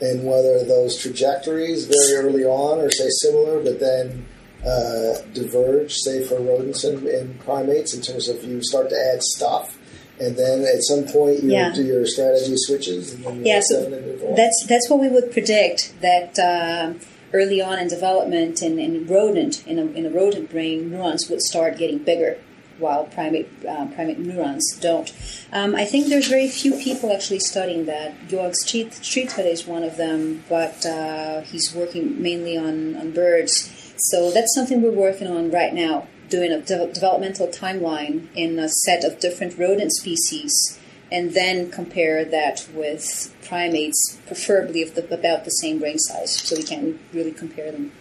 and 0.00 0.24
whether 0.24 0.64
those 0.64 0.96
trajectories 0.96 1.86
very 1.86 2.24
early 2.24 2.44
on 2.44 2.80
are 2.80 2.90
say 2.90 3.08
similar, 3.22 3.62
but 3.62 3.80
then 3.80 4.26
uh, 4.64 5.20
diverge, 5.32 5.92
say 5.92 6.24
for 6.24 6.40
rodents 6.40 6.84
and, 6.84 7.06
and, 7.06 7.40
primates, 7.40 7.94
in 7.94 8.00
terms 8.00 8.28
of 8.28 8.42
you 8.44 8.62
start 8.62 8.88
to 8.90 9.12
add 9.12 9.22
stuff. 9.22 9.76
And 10.20 10.36
then 10.36 10.60
at 10.60 10.84
some 10.84 11.04
point, 11.04 11.42
you 11.42 11.50
yeah. 11.50 11.72
do 11.72 11.82
your 11.82 12.06
strategy 12.06 12.54
switches. 12.56 13.18
yeah, 13.40 13.60
so 13.64 13.90
that's 14.36 14.64
that's 14.68 14.88
what 14.88 15.00
we 15.00 15.08
would 15.08 15.32
predict 15.32 15.94
that 16.00 16.38
uh, 16.38 16.94
early 17.32 17.60
on 17.60 17.78
in 17.78 17.88
development 17.88 18.62
in, 18.62 18.78
in 18.78 19.06
rodent, 19.06 19.66
in 19.66 19.78
a, 19.78 19.84
in 19.86 20.06
a 20.06 20.10
rodent 20.10 20.50
brain, 20.50 20.90
neurons 20.90 21.28
would 21.28 21.42
start 21.42 21.78
getting 21.78 21.98
bigger 21.98 22.38
while 22.78 23.04
primate 23.04 23.48
uh, 23.68 23.86
primate 23.94 24.18
neurons 24.18 24.64
don't. 24.80 25.12
Um, 25.52 25.74
I 25.74 25.84
think 25.84 26.08
there's 26.08 26.28
very 26.28 26.48
few 26.48 26.72
people 26.74 27.12
actually 27.12 27.40
studying 27.40 27.86
that. 27.86 28.28
Georg 28.28 28.54
Striedter 28.64 29.46
is 29.46 29.66
one 29.66 29.84
of 29.84 29.96
them, 29.96 30.42
but 30.48 30.84
uh, 30.84 31.42
he's 31.42 31.74
working 31.74 32.20
mainly 32.20 32.56
on, 32.56 32.96
on 32.96 33.12
birds. 33.12 33.70
So 34.10 34.30
that's 34.30 34.54
something 34.54 34.82
we're 34.82 34.90
working 34.90 35.28
on 35.28 35.50
right 35.50 35.72
now, 35.72 36.08
doing 36.28 36.50
a 36.50 36.60
de- 36.60 36.92
developmental 36.92 37.46
timeline 37.48 38.26
in 38.34 38.58
a 38.58 38.68
set 38.68 39.04
of 39.04 39.20
different 39.20 39.58
rodent 39.58 39.92
species 39.92 40.80
and 41.12 41.34
then 41.34 41.70
compare 41.70 42.24
that 42.24 42.66
with 42.74 43.34
primates, 43.44 44.18
preferably 44.26 44.82
of 44.82 44.94
the, 44.94 45.04
about 45.12 45.44
the 45.44 45.50
same 45.50 45.78
brain 45.78 45.98
size, 45.98 46.34
so 46.34 46.56
we 46.56 46.62
can 46.62 46.98
really 47.12 47.32
compare 47.32 47.70
them. 47.70 47.92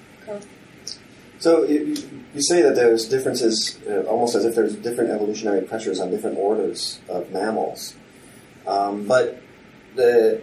So 1.39 1.63
you, 1.65 1.97
you 2.34 2.41
say 2.41 2.62
that 2.62 2.76
there's 2.76 3.10
differences, 3.10 3.78
uh, 3.89 4.04
almost 4.04 4.36
as 4.36 4.45
if 4.45 4.56
there's 4.56 4.76
different 4.76 5.10
evolutionary 5.10 5.63
pressures 5.63 6.00
on 6.00 6.10
different 6.10 6.38
orders 6.38 7.00
of 7.10 7.32
mammals, 7.32 7.95
um, 8.65 9.06
but 9.08 9.41
the 9.95 10.41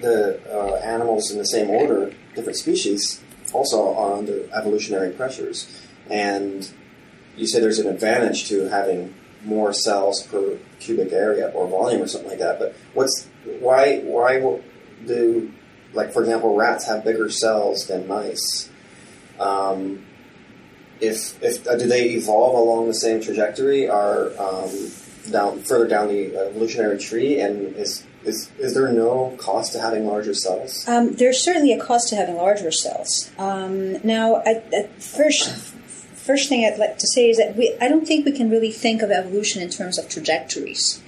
the 0.00 0.40
uh, 0.52 0.76
animals 0.76 1.30
in 1.30 1.38
the 1.38 1.44
same 1.44 1.70
order, 1.70 2.12
different 2.34 2.58
species, 2.58 3.22
also 3.52 3.94
are 3.94 4.14
under 4.14 4.48
evolutionary 4.52 5.12
pressures, 5.12 5.86
and 6.10 6.72
you 7.36 7.46
say 7.46 7.60
there's 7.60 7.78
an 7.78 7.86
advantage 7.86 8.48
to 8.48 8.68
having 8.68 9.14
more 9.44 9.72
cells 9.72 10.22
per 10.26 10.58
cubic 10.80 11.12
area 11.12 11.48
or 11.48 11.66
volume 11.66 12.02
or 12.02 12.06
something 12.06 12.30
like 12.30 12.38
that. 12.38 12.58
But 12.58 12.74
what's 12.94 13.28
why 13.60 14.00
why 14.00 14.60
do 15.06 15.52
like 15.92 16.12
for 16.12 16.22
example 16.22 16.54
rats 16.54 16.86
have 16.86 17.04
bigger 17.04 17.30
cells 17.30 17.86
than 17.86 18.06
mice? 18.06 18.70
Um, 19.38 20.04
if 21.00 21.42
if 21.42 21.66
uh, 21.66 21.76
do 21.76 21.86
they 21.86 22.10
evolve 22.10 22.54
along 22.54 22.88
the 22.88 22.94
same 22.94 23.20
trajectory? 23.20 23.88
Are 23.88 24.30
um, 24.38 24.70
down 25.30 25.60
further 25.62 25.88
down 25.88 26.08
the 26.08 26.36
evolutionary 26.36 26.98
tree, 26.98 27.40
and 27.40 27.74
is 27.76 28.04
is 28.24 28.50
is 28.58 28.74
there 28.74 28.90
no 28.92 29.36
cost 29.38 29.72
to 29.72 29.80
having 29.80 30.06
larger 30.06 30.34
cells? 30.34 30.86
Um, 30.88 31.14
there's 31.14 31.42
certainly 31.42 31.72
a 31.72 31.80
cost 31.80 32.08
to 32.10 32.16
having 32.16 32.36
larger 32.36 32.70
cells. 32.70 33.30
Um, 33.38 34.04
now, 34.06 34.42
at, 34.46 34.64
I, 34.72 34.86
first, 34.98 35.71
first 36.22 36.48
thing 36.48 36.64
I'd 36.64 36.78
like 36.78 36.98
to 36.98 37.06
say 37.08 37.28
is 37.28 37.36
that 37.38 37.56
we, 37.56 37.76
I 37.80 37.88
don't 37.88 38.06
think 38.06 38.24
we 38.24 38.32
can 38.32 38.50
really 38.50 38.70
think 38.70 39.02
of 39.02 39.10
evolution 39.10 39.60
in 39.60 39.70
terms 39.70 39.98
of 39.98 40.08
trajectories. 40.08 41.02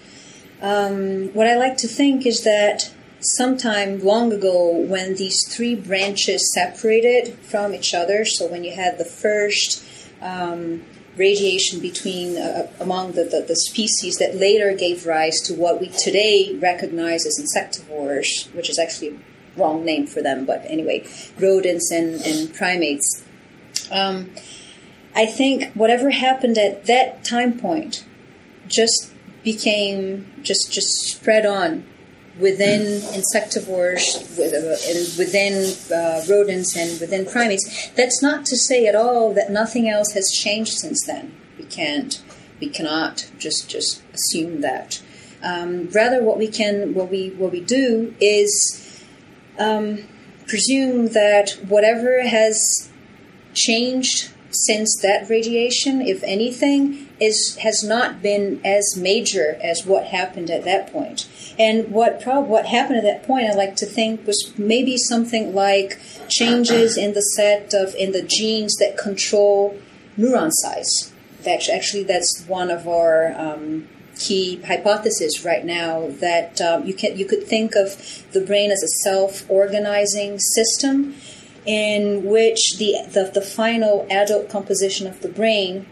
Um, 0.60 1.28
what 1.34 1.46
I 1.46 1.56
like 1.56 1.76
to 1.78 1.88
think 1.88 2.26
is 2.26 2.42
that 2.44 2.92
sometime 3.20 4.00
long 4.00 4.32
ago, 4.32 4.70
when 4.70 5.14
these 5.14 5.46
three 5.48 5.74
branches 5.74 6.52
separated 6.52 7.34
from 7.38 7.74
each 7.74 7.94
other, 7.94 8.24
so 8.24 8.46
when 8.46 8.64
you 8.64 8.74
had 8.74 8.98
the 8.98 9.04
first 9.04 9.84
um, 10.20 10.82
radiation 11.16 11.80
between 11.80 12.36
uh, 12.36 12.66
among 12.80 13.12
the, 13.12 13.24
the, 13.24 13.44
the, 13.46 13.56
species 13.56 14.16
that 14.16 14.34
later 14.34 14.74
gave 14.74 15.06
rise 15.06 15.40
to 15.42 15.54
what 15.54 15.80
we 15.80 15.88
today 15.88 16.56
recognize 16.60 17.24
as 17.24 17.38
insectivores, 17.38 18.52
which 18.54 18.68
is 18.68 18.78
actually 18.78 19.08
a 19.08 19.60
wrong 19.60 19.84
name 19.84 20.06
for 20.06 20.22
them, 20.22 20.44
but 20.44 20.64
anyway, 20.66 21.06
rodents 21.38 21.90
and, 21.92 22.20
and 22.22 22.52
primates. 22.54 23.24
Um, 23.92 24.30
I 25.14 25.26
think 25.26 25.72
whatever 25.74 26.10
happened 26.10 26.58
at 26.58 26.86
that 26.86 27.24
time 27.24 27.58
point 27.58 28.04
just 28.66 29.12
became 29.42 30.32
just 30.42 30.72
just 30.72 30.88
spread 31.06 31.46
on 31.46 31.84
within 32.38 33.00
insectivores, 33.12 34.16
uh, 34.38 35.18
within 35.18 35.72
uh, 35.94 36.22
rodents, 36.28 36.76
and 36.76 37.00
within 37.00 37.26
primates. 37.26 37.90
That's 37.96 38.22
not 38.22 38.44
to 38.46 38.56
say 38.56 38.86
at 38.86 38.96
all 38.96 39.32
that 39.34 39.50
nothing 39.50 39.88
else 39.88 40.12
has 40.12 40.28
changed 40.32 40.72
since 40.72 41.04
then. 41.06 41.34
We 41.58 41.64
can't, 41.64 42.20
we 42.60 42.68
cannot 42.68 43.30
just 43.38 43.68
just 43.68 44.02
assume 44.12 44.62
that. 44.62 45.00
Um, 45.42 45.88
rather, 45.90 46.22
what 46.22 46.38
we 46.38 46.48
can, 46.48 46.94
what 46.94 47.10
we 47.10 47.30
what 47.30 47.52
we 47.52 47.60
do 47.60 48.14
is 48.20 49.04
um, 49.58 50.04
presume 50.48 51.08
that 51.08 51.50
whatever 51.68 52.26
has 52.26 52.90
changed 53.54 54.33
since 54.54 54.96
that 55.02 55.28
radiation, 55.28 56.00
if 56.00 56.22
anything, 56.22 57.08
is 57.20 57.56
has 57.56 57.82
not 57.82 58.22
been 58.22 58.60
as 58.64 58.96
major 58.96 59.58
as 59.62 59.84
what 59.84 60.06
happened 60.06 60.50
at 60.50 60.64
that 60.64 60.92
point. 60.92 61.28
And 61.58 61.90
what 61.90 62.20
prob- 62.20 62.48
what 62.48 62.66
happened 62.66 62.98
at 62.98 63.04
that 63.04 63.26
point, 63.26 63.46
I 63.46 63.54
like 63.54 63.76
to 63.76 63.86
think, 63.86 64.26
was 64.26 64.52
maybe 64.56 64.96
something 64.96 65.54
like 65.54 66.00
changes 66.28 66.96
in 66.96 67.14
the 67.14 67.22
set 67.22 67.72
of 67.74 67.94
in 67.94 68.12
the 68.12 68.22
genes 68.22 68.74
that 68.76 68.96
control 68.96 69.78
neuron 70.18 70.50
size. 70.52 71.12
Actually, 71.46 72.04
that's 72.04 72.42
one 72.46 72.70
of 72.70 72.88
our 72.88 73.34
um, 73.36 73.86
key 74.18 74.62
hypotheses 74.62 75.44
right 75.44 75.64
now. 75.64 76.08
That 76.20 76.60
um, 76.60 76.86
you 76.86 76.94
can 76.94 77.18
you 77.18 77.26
could 77.26 77.44
think 77.44 77.74
of 77.76 78.24
the 78.32 78.40
brain 78.40 78.70
as 78.70 78.82
a 78.82 78.88
self-organizing 78.88 80.38
system 80.38 81.14
in 81.66 82.24
which 82.24 82.76
the, 82.78 82.94
the, 83.08 83.30
the 83.32 83.42
final 83.42 84.06
adult 84.10 84.48
composition 84.50 85.06
of 85.06 85.20
the 85.20 85.28
brain 85.28 85.86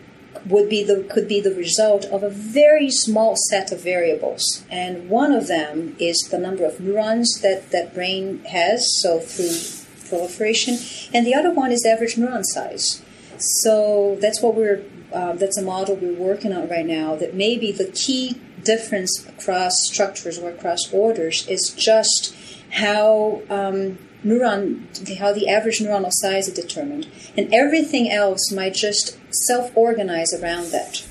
would 0.47 0.69
be 0.69 0.83
the 0.83 1.07
could 1.13 1.29
be 1.29 1.41
the 1.41 1.55
result 1.55 2.05
of 2.07 2.23
a 2.23 2.31
very 2.31 2.91
small 2.91 3.37
set 3.49 3.71
of 3.71 3.83
variables. 3.83 4.65
And 4.71 5.09
one 5.09 5.33
of 5.33 5.47
them 5.47 5.95
is 5.99 6.19
the 6.31 6.39
number 6.39 6.65
of 6.65 6.81
neurons 6.81 7.41
that 7.43 7.71
that 7.71 7.95
brain 7.95 8.43
has 8.47 8.87
so 9.01 9.21
through 9.21 9.87
proliferation 10.09 10.79
and 11.15 11.27
the 11.27 11.35
other 11.35 11.53
one 11.53 11.73
is 11.73 11.87
average 11.87 12.17
neuron 12.17 12.45
size. 12.45 13.03
So 13.39 14.19
that's 14.21 14.43
what 14.43 14.55
we're 14.55 14.85
uh, 15.13 15.35
that's 15.35 15.59
a 15.59 15.63
model 15.63 15.97
we're 15.97 16.15
working 16.15 16.53
on 16.53 16.69
right 16.69 16.87
now 16.87 17.15
that 17.17 17.35
maybe 17.35 17.71
the 17.71 17.87
key 17.87 18.41
difference 18.65 19.27
across 19.29 19.73
structures 19.83 20.39
or 20.39 20.51
across 20.51 20.93
orders 20.93 21.47
is 21.49 21.71
just 21.77 22.35
how 22.71 23.43
um, 23.51 23.99
neuron, 24.25 25.17
how 25.19 25.33
the 25.33 25.49
average 25.49 25.79
neuronal 25.79 26.11
size 26.13 26.49
is 26.49 26.55
determined, 26.55 27.09
and 27.37 27.53
everything 27.53 28.11
else 28.11 28.51
might 28.53 28.75
just 28.75 29.19
self-organize 29.47 30.33
around 30.33 30.71
that. 30.73 31.05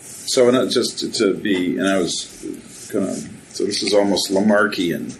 So, 0.00 0.48
and 0.48 0.70
just 0.70 1.14
to 1.14 1.34
be, 1.34 1.78
and 1.78 1.88
I 1.88 1.98
was 1.98 2.88
kind 2.92 3.08
of, 3.08 3.16
so 3.50 3.64
this 3.64 3.82
is 3.82 3.94
almost 3.94 4.30
Lamarckian 4.30 5.18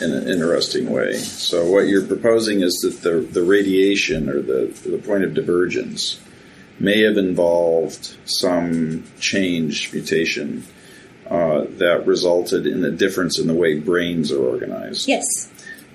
in 0.00 0.12
an 0.12 0.28
interesting 0.28 0.90
way. 0.90 1.16
So, 1.16 1.68
what 1.68 1.88
you're 1.88 2.06
proposing 2.06 2.62
is 2.62 2.74
that 2.82 3.02
the 3.02 3.20
the 3.20 3.42
radiation 3.42 4.28
or 4.28 4.40
the 4.40 4.66
the 4.88 4.98
point 4.98 5.24
of 5.24 5.34
divergence 5.34 6.20
may 6.78 7.02
have 7.02 7.18
involved 7.18 8.16
some 8.24 9.04
change 9.18 9.92
mutation. 9.92 10.64
Uh, 11.28 11.66
that 11.78 12.04
resulted 12.08 12.66
in 12.66 12.84
a 12.84 12.90
difference 12.90 13.38
in 13.38 13.46
the 13.46 13.54
way 13.54 13.78
brains 13.78 14.32
are 14.32 14.44
organized. 14.44 15.06
Yes. 15.06 15.48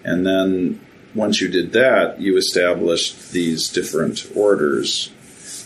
And 0.06 0.26
then 0.26 0.80
once 1.16 1.42
you 1.42 1.50
did 1.50 1.74
that, 1.74 2.22
you 2.22 2.38
established 2.38 3.32
these 3.32 3.70
different 3.70 4.32
orders, 4.36 5.12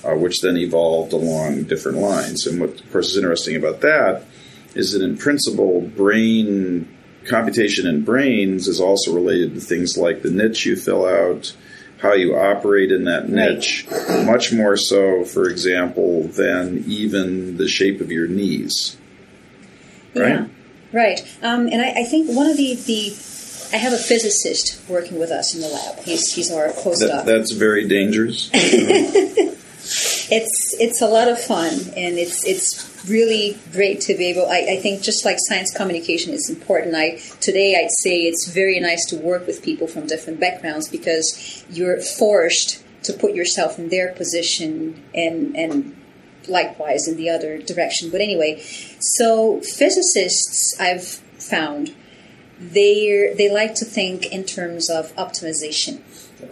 uh, 0.03 0.15
which 0.15 0.39
then 0.41 0.57
evolved 0.57 1.13
along 1.13 1.63
different 1.63 1.97
lines. 1.97 2.47
And 2.47 2.59
what, 2.59 2.79
of 2.79 2.91
course, 2.91 3.11
is 3.11 3.17
interesting 3.17 3.57
about 3.57 3.81
that 3.81 4.23
is 4.75 4.93
that 4.93 5.03
in 5.03 5.17
principle, 5.17 5.81
brain 5.81 6.87
computation 7.25 7.85
in 7.85 8.03
brains 8.03 8.67
is 8.67 8.79
also 8.79 9.13
related 9.13 9.53
to 9.53 9.59
things 9.59 9.97
like 9.97 10.21
the 10.21 10.31
niche 10.31 10.65
you 10.65 10.75
fill 10.75 11.05
out, 11.05 11.55
how 11.99 12.13
you 12.13 12.35
operate 12.35 12.91
in 12.91 13.03
that 13.03 13.27
niche, 13.27 13.85
right. 13.91 14.25
much 14.25 14.53
more 14.53 14.77
so, 14.77 15.25
for 15.25 15.49
example, 15.49 16.23
than 16.23 16.83
even 16.87 17.57
the 17.57 17.67
shape 17.67 17.99
of 17.99 18.11
your 18.11 18.27
knees. 18.27 18.95
Right? 20.15 20.29
Yeah, 20.29 20.47
right. 20.93 21.19
Um, 21.43 21.67
and 21.67 21.81
I, 21.81 22.01
I, 22.01 22.03
think 22.03 22.29
one 22.29 22.47
of 22.47 22.57
the, 22.57 22.73
the 22.75 23.09
I 23.71 23.77
have 23.77 23.93
a 23.93 23.97
physicist 23.97 24.81
working 24.89 25.19
with 25.19 25.31
us 25.31 25.53
in 25.53 25.61
the 25.61 25.67
lab. 25.67 25.99
He's 25.99 26.33
he's 26.33 26.51
our 26.51 26.69
postdoc. 26.69 27.09
That, 27.09 27.25
that's 27.25 27.51
very 27.51 27.87
dangerous. 27.87 28.49
it's 28.53 30.75
it's 30.79 31.01
a 31.01 31.07
lot 31.07 31.27
of 31.27 31.39
fun, 31.39 31.73
and 31.95 32.17
it's 32.17 32.43
it's 32.45 33.05
really 33.07 33.57
great 33.71 34.01
to 34.01 34.15
be 34.15 34.27
able. 34.27 34.47
I, 34.47 34.67
I 34.71 34.75
think 34.77 35.01
just 35.01 35.23
like 35.23 35.37
science 35.39 35.71
communication 35.71 36.33
is 36.33 36.49
important. 36.49 36.95
I 36.95 37.19
today 37.41 37.75
I'd 37.75 37.91
say 37.99 38.21
it's 38.21 38.47
very 38.47 38.79
nice 38.79 39.05
to 39.07 39.17
work 39.17 39.45
with 39.45 39.63
people 39.63 39.87
from 39.87 40.07
different 40.07 40.39
backgrounds 40.39 40.87
because 40.87 41.63
you're 41.69 42.01
forced 42.01 42.83
to 43.03 43.13
put 43.13 43.33
yourself 43.33 43.77
in 43.77 43.89
their 43.89 44.13
position 44.13 45.03
and 45.13 45.55
and 45.55 45.95
likewise 46.47 47.07
in 47.07 47.17
the 47.17 47.29
other 47.29 47.59
direction. 47.59 48.09
But 48.09 48.21
anyway, 48.21 48.63
so 48.99 49.61
physicists 49.61 50.75
I've 50.79 51.05
found 51.05 51.93
they 52.59 53.33
they 53.37 53.49
like 53.51 53.75
to 53.75 53.85
think 53.85 54.25
in 54.25 54.43
terms 54.43 54.89
of 54.89 55.15
optimization. 55.15 56.01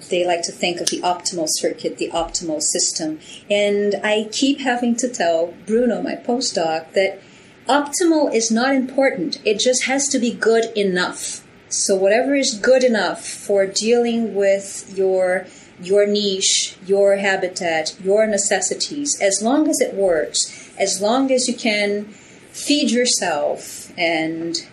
They 0.09 0.25
like 0.25 0.43
to 0.43 0.51
think 0.51 0.79
of 0.79 0.89
the 0.89 1.01
optimal 1.01 1.47
circuit, 1.49 1.97
the 1.97 2.09
optimal 2.11 2.61
system. 2.61 3.19
And 3.49 3.95
I 4.03 4.29
keep 4.31 4.59
having 4.59 4.95
to 4.97 5.07
tell 5.07 5.53
Bruno, 5.65 6.01
my 6.01 6.15
postdoc, 6.15 6.93
that 6.93 7.21
optimal 7.67 8.33
is 8.33 8.51
not 8.51 8.75
important. 8.75 9.39
It 9.45 9.59
just 9.59 9.85
has 9.85 10.07
to 10.09 10.19
be 10.19 10.33
good 10.33 10.65
enough. 10.77 11.45
So 11.69 11.95
whatever 11.95 12.35
is 12.35 12.53
good 12.53 12.83
enough 12.83 13.25
for 13.25 13.65
dealing 13.65 14.33
with 14.33 14.93
your 14.95 15.45
your 15.81 16.07
niche, 16.07 16.75
your 16.85 17.17
habitat, 17.17 17.95
your 18.01 18.25
necessities, 18.25 19.17
as 19.21 19.41
long 19.41 19.69
as 19.69 19.79
it 19.79 19.93
works, 19.93 20.71
as 20.77 21.01
long 21.01 21.31
as 21.31 21.47
you 21.47 21.55
can 21.55 22.05
feed 22.51 22.89
yourself 22.89 23.91
and 23.97 24.67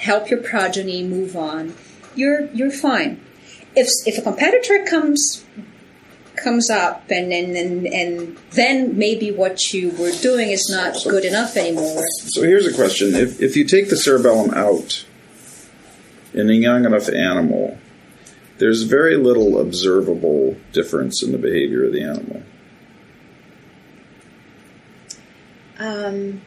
help 0.00 0.30
your 0.30 0.42
progeny 0.42 1.02
move 1.02 1.36
on, 1.36 1.74
you're 2.14 2.46
you're 2.52 2.70
fine. 2.70 3.20
If 3.76 3.88
if 4.06 4.18
a 4.18 4.22
competitor 4.22 4.84
comes 4.84 5.44
comes 6.36 6.70
up 6.70 7.10
and 7.10 7.32
and, 7.32 7.56
and, 7.56 7.86
and 7.86 8.36
then 8.52 8.96
maybe 8.96 9.30
what 9.30 9.72
you 9.72 9.90
were 9.90 10.12
doing 10.22 10.50
is 10.50 10.68
not 10.70 10.96
good 11.04 11.24
enough 11.24 11.56
anymore. 11.56 12.04
So 12.26 12.42
here's 12.42 12.66
a 12.66 12.74
question. 12.74 13.14
If 13.14 13.40
if 13.40 13.56
you 13.56 13.64
take 13.64 13.90
the 13.90 13.96
cerebellum 13.96 14.52
out 14.54 15.04
in 16.32 16.48
a 16.48 16.54
young 16.54 16.84
enough 16.84 17.08
animal, 17.08 17.78
there's 18.58 18.82
very 18.82 19.16
little 19.16 19.60
observable 19.60 20.56
difference 20.72 21.22
in 21.22 21.32
the 21.32 21.38
behavior 21.38 21.84
of 21.84 21.92
the 21.92 22.02
animal. 22.02 22.42
Um, 25.78 26.42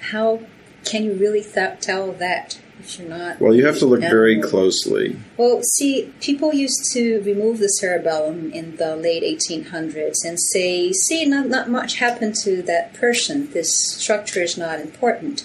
how 0.00 0.40
can 0.86 1.04
you 1.04 1.14
really 1.14 1.42
th- 1.42 1.80
tell 1.80 2.12
that 2.12 2.58
if 2.78 2.98
you're 2.98 3.08
not? 3.08 3.40
Well, 3.40 3.54
you 3.54 3.66
have 3.66 3.78
to 3.80 3.86
look 3.86 4.00
very 4.00 4.40
closely. 4.40 5.16
Well, 5.36 5.60
see, 5.62 6.12
people 6.20 6.54
used 6.54 6.90
to 6.92 7.20
remove 7.22 7.58
the 7.58 7.68
cerebellum 7.68 8.52
in 8.52 8.76
the 8.76 8.96
late 8.96 9.22
1800s 9.22 10.24
and 10.24 10.38
say, 10.52 10.92
see, 10.92 11.24
not, 11.24 11.48
not 11.48 11.68
much 11.68 11.96
happened 11.96 12.36
to 12.44 12.62
that 12.62 12.94
person. 12.94 13.50
This 13.52 13.74
structure 13.74 14.42
is 14.42 14.56
not 14.56 14.80
important. 14.80 15.44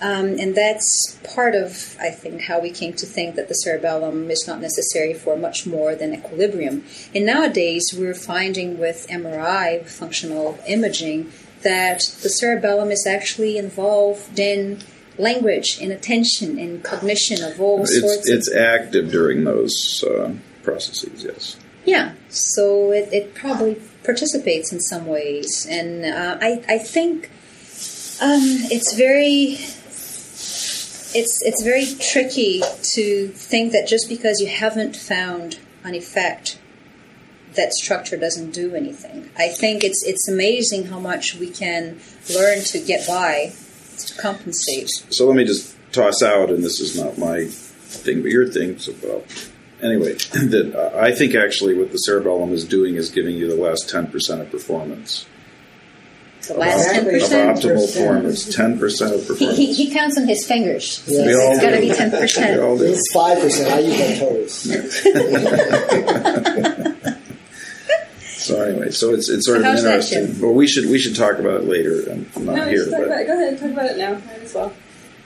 Um, 0.00 0.36
and 0.40 0.56
that's 0.56 1.16
part 1.22 1.54
of, 1.54 1.96
I 2.00 2.10
think, 2.10 2.42
how 2.42 2.58
we 2.58 2.70
came 2.70 2.92
to 2.94 3.06
think 3.06 3.36
that 3.36 3.46
the 3.46 3.54
cerebellum 3.54 4.32
is 4.32 4.44
not 4.48 4.60
necessary 4.60 5.14
for 5.14 5.36
much 5.36 5.64
more 5.64 5.94
than 5.94 6.12
equilibrium. 6.12 6.84
And 7.14 7.24
nowadays, 7.24 7.94
we're 7.96 8.12
finding 8.14 8.78
with 8.78 9.06
MRI, 9.08 9.86
functional 9.86 10.58
imaging, 10.66 11.30
that 11.62 12.00
the 12.22 12.28
cerebellum 12.28 12.90
is 12.90 13.06
actually 13.06 13.58
involved 13.58 14.38
in 14.38 14.80
language, 15.18 15.78
in 15.80 15.90
attention, 15.90 16.58
in 16.58 16.80
cognition 16.82 17.42
of 17.44 17.60
all 17.60 17.82
It's 17.82 18.00
sorts. 18.00 18.28
it's 18.28 18.50
of, 18.50 18.56
active 18.58 19.10
during 19.10 19.44
those 19.44 20.04
uh, 20.04 20.32
processes. 20.62 21.24
Yes. 21.24 21.56
yeah, 21.84 22.12
so 22.28 22.92
it, 22.92 23.08
it 23.12 23.34
probably 23.34 23.80
participates 24.04 24.72
in 24.72 24.80
some 24.80 25.06
ways, 25.06 25.66
and 25.70 26.04
uh, 26.04 26.38
I 26.40 26.64
I 26.68 26.78
think 26.78 27.30
um, 28.20 28.40
it's 28.70 28.94
very 28.94 29.58
it's 31.14 31.42
it's 31.42 31.62
very 31.62 31.86
tricky 32.00 32.62
to 32.94 33.28
think 33.28 33.72
that 33.72 33.86
just 33.86 34.08
because 34.08 34.40
you 34.40 34.48
haven't 34.48 34.96
found 34.96 35.58
an 35.84 35.94
effect 35.94 36.58
that 37.54 37.72
structure 37.74 38.16
doesn't 38.16 38.50
do 38.52 38.74
anything. 38.74 39.28
I 39.38 39.48
think 39.48 39.84
it's 39.84 40.02
it's 40.06 40.26
amazing 40.28 40.86
how 40.86 40.98
much 40.98 41.34
we 41.36 41.50
can 41.50 41.98
learn 42.34 42.62
to 42.64 42.80
get 42.80 43.06
by 43.06 43.52
to 43.98 44.14
compensate. 44.20 44.88
So 45.10 45.26
let 45.26 45.36
me 45.36 45.44
just 45.44 45.76
toss 45.92 46.22
out, 46.22 46.48
and 46.50 46.64
this 46.64 46.80
is 46.80 46.96
not 46.98 47.18
my 47.18 47.44
thing, 47.46 48.22
but 48.22 48.30
your 48.30 48.46
thing. 48.48 48.78
So, 48.78 48.94
well, 49.02 49.22
anyway, 49.82 50.14
that 50.32 50.72
uh, 50.74 50.96
I 50.98 51.12
think 51.12 51.34
actually 51.34 51.76
what 51.78 51.92
the 51.92 51.98
cerebellum 51.98 52.52
is 52.52 52.64
doing 52.64 52.94
is 52.96 53.10
giving 53.10 53.36
you 53.36 53.48
the 53.48 53.56
last 53.62 53.90
ten 53.90 54.06
percent 54.06 54.40
of 54.40 54.50
performance. 54.50 55.26
The 56.48 56.54
last 56.54 56.90
ten 56.90 57.04
percent 57.04 57.50
Of 57.50 57.56
percent. 57.56 57.78
optimal 57.78 57.86
performance, 57.94 58.44
ten 58.56 58.78
percent 58.78 59.14
of 59.14 59.26
performance. 59.28 59.58
he, 59.58 59.72
he 59.74 59.90
counts 59.92 60.18
on 60.18 60.26
his 60.26 60.44
fingers. 60.44 60.98
So 60.98 61.12
Yeah. 61.12 61.26
We 61.26 61.34
all 61.34 61.52
it's 61.52 61.60
got 61.62 61.70
to 61.70 61.80
be 61.80 61.92
ten 61.92 62.10
percent. 62.10 62.60
It's 62.80 63.12
five 63.12 63.38
percent. 63.40 63.72
I 63.72 63.78
use 63.78 63.98
my 64.00 64.18
toes. 64.18 64.66
So 68.42 68.60
anyway, 68.62 68.90
so 68.90 69.14
it's 69.14 69.28
it's 69.28 69.46
sort 69.46 69.62
So 69.62 69.70
of 69.70 69.76
interesting. 69.76 70.40
Well, 70.40 70.52
we 70.52 70.66
should 70.66 70.86
we 70.90 70.98
should 70.98 71.16
talk 71.16 71.38
about 71.38 71.60
it 71.62 71.64
later. 71.64 72.10
and 72.10 72.26
I'm 72.36 72.44
not 72.44 72.56
No, 72.56 72.64
here, 72.64 72.76
just 72.78 72.90
talk 72.90 73.00
but 73.00 73.06
about 73.06 73.20
it. 73.20 73.26
Go 73.26 73.32
ahead 73.34 73.48
and 73.48 73.58
talk 73.58 73.70
about 73.70 73.90
it 73.90 73.98
now. 73.98 74.12
Might 74.14 74.42
as 74.42 74.54
well. 74.54 74.72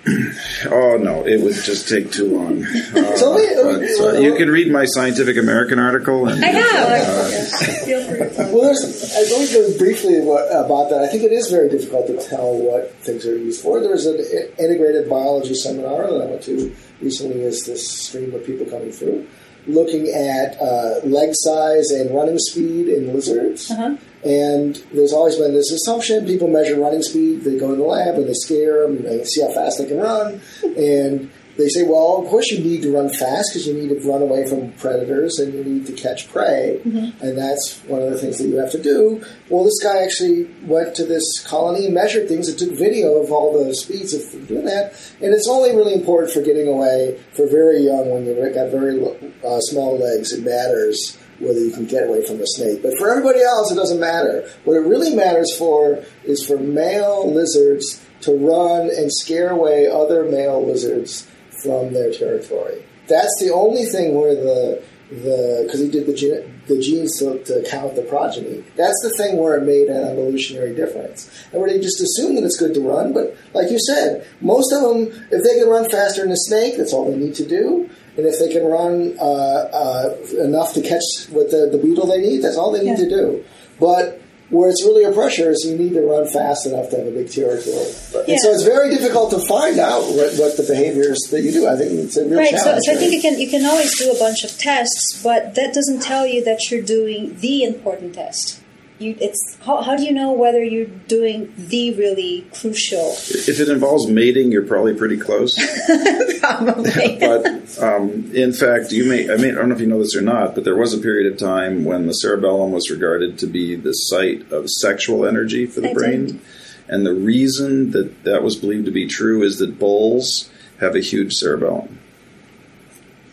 oh 0.71 0.97
no, 1.03 1.27
it 1.27 1.41
would 1.41 1.55
just 1.55 1.89
take 1.89 2.13
too 2.13 2.37
long. 2.39 2.65
Uh, 2.97 3.17
So 3.17 3.33
let 3.33 3.81
me- 3.81 3.89
but, 3.99 4.15
uh, 4.17 4.19
you 4.21 4.37
can 4.37 4.49
read 4.51 4.71
my 4.71 4.85
Scientific 4.85 5.37
American 5.37 5.79
article. 5.81 6.29
And, 6.29 6.45
I 6.45 6.49
have. 6.49 7.31
Yeah, 7.33 7.85
Feel 7.85 8.07
to 8.07 8.53
Well, 8.55 8.63
there's. 8.63 9.13
I 9.17 9.21
let 9.35 9.41
me 9.41 9.53
go 9.53 9.79
briefly 9.79 10.19
about 10.19 10.91
that. 10.91 11.01
I 11.03 11.09
think 11.09 11.25
it 11.25 11.33
is 11.33 11.51
very 11.51 11.69
difficult 11.69 12.07
to 12.07 12.17
tell 12.19 12.57
what 12.57 12.95
things 13.01 13.27
are 13.27 13.37
used 13.37 13.63
for. 13.63 13.81
There 13.81 13.91
was 13.91 14.07
an 14.07 14.17
integrated 14.59 15.09
biology 15.11 15.55
seminar 15.55 16.07
that 16.13 16.23
I 16.23 16.27
went 16.27 16.43
to 16.45 16.75
recently. 17.01 17.43
Is 17.43 17.65
this 17.65 17.89
stream 18.07 18.33
of 18.35 18.45
people 18.47 18.67
coming 18.67 18.93
through, 18.93 19.27
looking 19.67 20.09
at 20.09 20.61
uh, 20.61 21.01
leg 21.05 21.31
size 21.33 21.91
and 21.91 22.15
running 22.15 22.39
speed 22.39 22.89
in 22.89 23.13
lizards. 23.13 23.71
Uh-huh. 23.71 23.97
And 24.25 24.77
there's 24.93 25.13
always 25.13 25.37
been 25.37 25.55
this 25.55 25.71
assumption: 25.71 26.27
people 26.27 26.49
measure 26.49 26.79
running 26.79 27.03
speed. 27.03 27.45
They 27.45 27.59
go 27.59 27.73
in 27.73 27.79
the 27.79 27.85
lab 27.85 28.17
and 28.17 28.27
they 28.27 28.35
scare 28.35 28.83
them. 28.83 28.97
And 28.97 29.05
they 29.07 29.25
see 29.25 29.43
how 29.43 29.53
fast 29.53 29.79
they 29.79 29.87
can 29.87 29.99
run, 29.99 30.41
and 30.77 31.31
they 31.57 31.69
say, 31.69 31.83
"Well, 31.83 32.23
of 32.23 32.29
course 32.29 32.51
you 32.51 32.63
need 32.63 32.83
to 32.83 32.93
run 32.93 33.09
fast 33.09 33.51
because 33.51 33.67
you 33.67 33.75
need 33.75 33.89
to 33.89 34.09
run 34.09 34.23
away 34.23 34.47
from 34.47 34.73
predators 34.73 35.39
and 35.39 35.55
you 35.55 35.65
need 35.65 35.87
to 35.87 35.93
catch 35.93 36.29
prey, 36.29 36.81
and 36.85 37.37
that's 37.37 37.81
one 37.87 38.03
of 38.03 38.11
the 38.11 38.19
things 38.19 38.39
that 38.39 38.49
you 38.49 38.57
have 38.57 38.73
to 38.73 38.83
do." 38.83 39.21
Well, 39.49 39.65
this 39.65 39.79
guy 39.83 40.03
actually 40.03 40.49
went 40.65 40.95
to 40.97 41.05
this 41.05 41.25
colony 41.45 41.87
and 41.87 41.95
measured 41.95 42.29
things 42.29 42.49
and 42.49 42.59
took 42.59 42.73
video 42.79 43.23
of 43.23 43.31
all 43.33 43.65
the 43.65 43.75
speeds 43.75 44.13
of 44.15 44.49
doing 44.49 44.65
that, 44.67 44.95
and 45.21 45.33
it's 45.33 45.49
only 45.49 45.75
really 45.75 45.95
important 45.95 46.33
for 46.33 46.43
getting 46.43 46.69
away 46.69 47.19
for 47.33 47.47
very 47.47 47.81
young 47.81 48.11
when 48.11 48.27
you've 48.27 48.55
got 48.55 48.71
very 48.71 49.03
uh, 49.45 49.61
small 49.61 49.99
legs. 49.99 50.33
It 50.33 50.45
matters 50.45 51.17
whether 51.39 51.59
you 51.59 51.71
can 51.71 51.87
get 51.87 52.09
away 52.09 52.25
from 52.25 52.39
the 52.39 52.47
snake. 52.47 52.83
But 52.83 52.97
for 52.99 53.11
everybody 53.11 53.43
else, 53.43 53.71
it 53.71 53.75
doesn't 53.75 54.01
matter. 54.01 54.49
What 54.65 54.75
it 54.75 54.81
really 54.81 55.15
matters 55.15 55.55
for 55.57 56.03
is 56.25 56.45
for 56.47 56.59
male 56.59 57.31
lizards 57.33 58.03
to 58.23 58.33
run 58.33 58.91
and 58.91 59.13
scare 59.13 59.51
away 59.51 59.87
other 59.87 60.25
male 60.25 60.65
lizards 60.65 61.29
from 61.67 61.93
their 61.93 62.13
territory. 62.13 62.83
That's 63.09 63.35
the 63.41 63.53
only 63.53 63.85
thing 63.85 64.15
where 64.15 64.35
the 64.35 64.83
the 65.11 65.63
because 65.65 65.81
he 65.81 65.89
did 65.89 66.07
the 66.07 66.15
gene, 66.15 66.61
the 66.67 66.81
genes 66.81 67.19
to, 67.19 67.43
to 67.45 67.63
count 67.69 67.95
the 67.95 68.03
progeny. 68.03 68.65
That's 68.75 68.99
the 69.03 69.11
thing 69.17 69.37
where 69.37 69.57
it 69.57 69.65
made 69.65 69.89
an 69.89 70.03
evolutionary 70.09 70.75
difference. 70.75 71.31
And 71.53 71.61
where 71.61 71.71
they 71.71 71.79
just 71.79 72.01
assume 72.01 72.35
that 72.35 72.45
it's 72.45 72.59
good 72.59 72.75
to 72.75 72.81
run, 72.81 73.13
but 73.13 73.37
like 73.55 73.71
you 73.71 73.79
said, 73.79 74.27
most 74.41 74.73
of 74.73 74.83
them, 74.83 75.29
if 75.31 75.45
they 75.45 75.59
can 75.59 75.69
run 75.69 75.89
faster 75.91 76.23
than 76.23 76.33
a 76.33 76.37
snake, 76.37 76.77
that's 76.77 76.93
all 76.93 77.11
they 77.11 77.17
need 77.17 77.35
to 77.37 77.47
do. 77.47 77.89
And 78.17 78.27
if 78.27 78.39
they 78.41 78.53
can 78.53 78.65
run 78.65 79.17
uh, 79.21 79.23
uh, 79.23 80.17
enough 80.41 80.73
to 80.75 80.81
catch 80.81 81.05
what 81.31 81.51
the, 81.51 81.69
the 81.71 81.79
beetle 81.79 82.07
they 82.07 82.21
need, 82.21 82.39
that's 82.39 82.57
all 82.57 82.73
they 82.73 82.83
need 82.83 82.97
to 82.97 83.09
do. 83.09 83.45
But 83.79 84.21
where 84.51 84.71
it's 84.71 84.85
really 84.85 85.05
a 85.05 85.13
pressure 85.13 85.51
is 85.51 85.65
you 85.67 85.77
need 85.77 85.93
to 85.95 86.03
run 86.03 86.27
fast 86.29 86.67
enough 86.67 86.89
to 86.91 86.97
have 86.99 87.07
a 87.07 87.11
big 87.11 87.31
territory. 87.31 87.87
And 88.29 88.39
so 88.41 88.53
it's 88.53 88.63
very 88.63 88.91
difficult 88.91 89.31
to 89.33 89.41
find 89.47 89.79
out 89.79 90.03
what, 90.03 90.35
what 90.39 90.57
the 90.57 90.65
behaviors 90.69 91.19
that 91.31 91.43
you 91.43 91.51
do. 91.53 91.67
I 91.67 91.77
think 91.77 91.93
it's 91.93 92.17
a 92.17 92.25
real 92.25 92.39
Right, 92.39 92.51
so, 92.51 92.65
challenge. 92.65 92.83
so 92.87 92.93
I 92.93 92.97
think 92.97 93.13
you 93.13 93.21
can 93.21 93.39
you 93.41 93.51
can 93.51 93.65
always 93.67 93.97
do 93.99 94.11
a 94.13 94.19
bunch 94.19 94.45
of 94.45 94.57
tests, 94.57 95.21
but 95.23 95.55
that 95.57 95.75
doesn't 95.75 96.01
tell 96.01 96.27
you 96.27 96.45
that 96.45 96.71
you're 96.71 96.83
doing 96.83 97.37
the 97.41 97.65
important 97.65 98.15
test. 98.15 98.61
You, 98.99 99.15
it's 99.21 99.59
how, 99.61 99.83
how 99.83 99.95
do 99.95 100.05
you 100.05 100.13
know 100.13 100.33
whether 100.33 100.65
you're 100.65 100.87
doing 100.87 101.53
the 101.59 101.95
really 101.95 102.47
crucial? 102.55 103.13
if 103.13 103.61
it 103.61 103.69
involves 103.69 104.07
mating, 104.07 104.51
you're 104.53 104.67
probably 104.67 104.95
pretty 104.95 105.19
close. 105.19 105.55
Probably. 106.41 107.17
but 107.21 107.79
um, 107.83 108.31
in 108.35 108.55
fact, 108.55 108.93
you 108.93 109.05
may 109.05 109.31
I, 109.31 109.37
may 109.37 109.51
I 109.51 109.55
don't 109.55 109.69
know 109.69 109.75
if 109.75 109.81
you 109.81 109.87
know 109.87 109.99
this 109.99 110.17
or 110.17 110.23
not, 110.23 110.55
but 110.55 110.65
there 110.65 110.77
was 110.77 110.95
a 110.95 110.99
period 110.99 111.31
of 111.31 111.39
time 111.39 111.85
when 111.85 112.07
the 112.07 112.13
cerebellum 112.13 112.73
was 112.73 112.91
regarded 112.91 113.39
to 113.41 113.47
be 113.47 113.75
the 113.75 113.93
site 113.93 114.51
of 114.51 114.71
sexual 114.71 115.27
energy 115.27 115.67
for 115.67 115.83
the 115.83 115.91
I 115.91 115.95
brain, 115.95 116.27
did. 116.27 116.41
and 116.89 117.05
the 117.05 117.15
reason 117.15 117.91
that 117.91 118.25
that 118.25 118.43
was 118.43 118.57
believed 118.57 118.87
to 118.87 118.93
be 118.93 119.07
true 119.07 119.43
is 119.43 119.59
that 119.59 119.79
bulls 119.79 120.51
have 120.81 120.95
a 120.95 121.01
huge 121.01 121.35
cerebellum, 121.35 121.99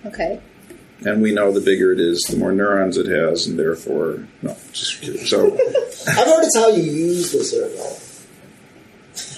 okay. 0.05 0.41
And 1.05 1.21
we 1.21 1.33
know 1.33 1.51
the 1.51 1.61
bigger 1.61 1.91
it 1.91 1.99
is, 1.99 2.21
the 2.29 2.37
more 2.37 2.51
neurons 2.51 2.97
it 2.97 3.07
has, 3.07 3.47
and 3.47 3.57
therefore, 3.57 4.27
no, 4.41 4.55
just 4.71 5.01
kidding. 5.01 5.25
So 5.25 5.53
I've 6.07 6.25
heard 6.25 6.43
it's 6.43 6.57
how 6.57 6.69
you 6.69 6.83
use 6.83 7.31
the 7.31 7.43
cerebellum. 7.43 7.99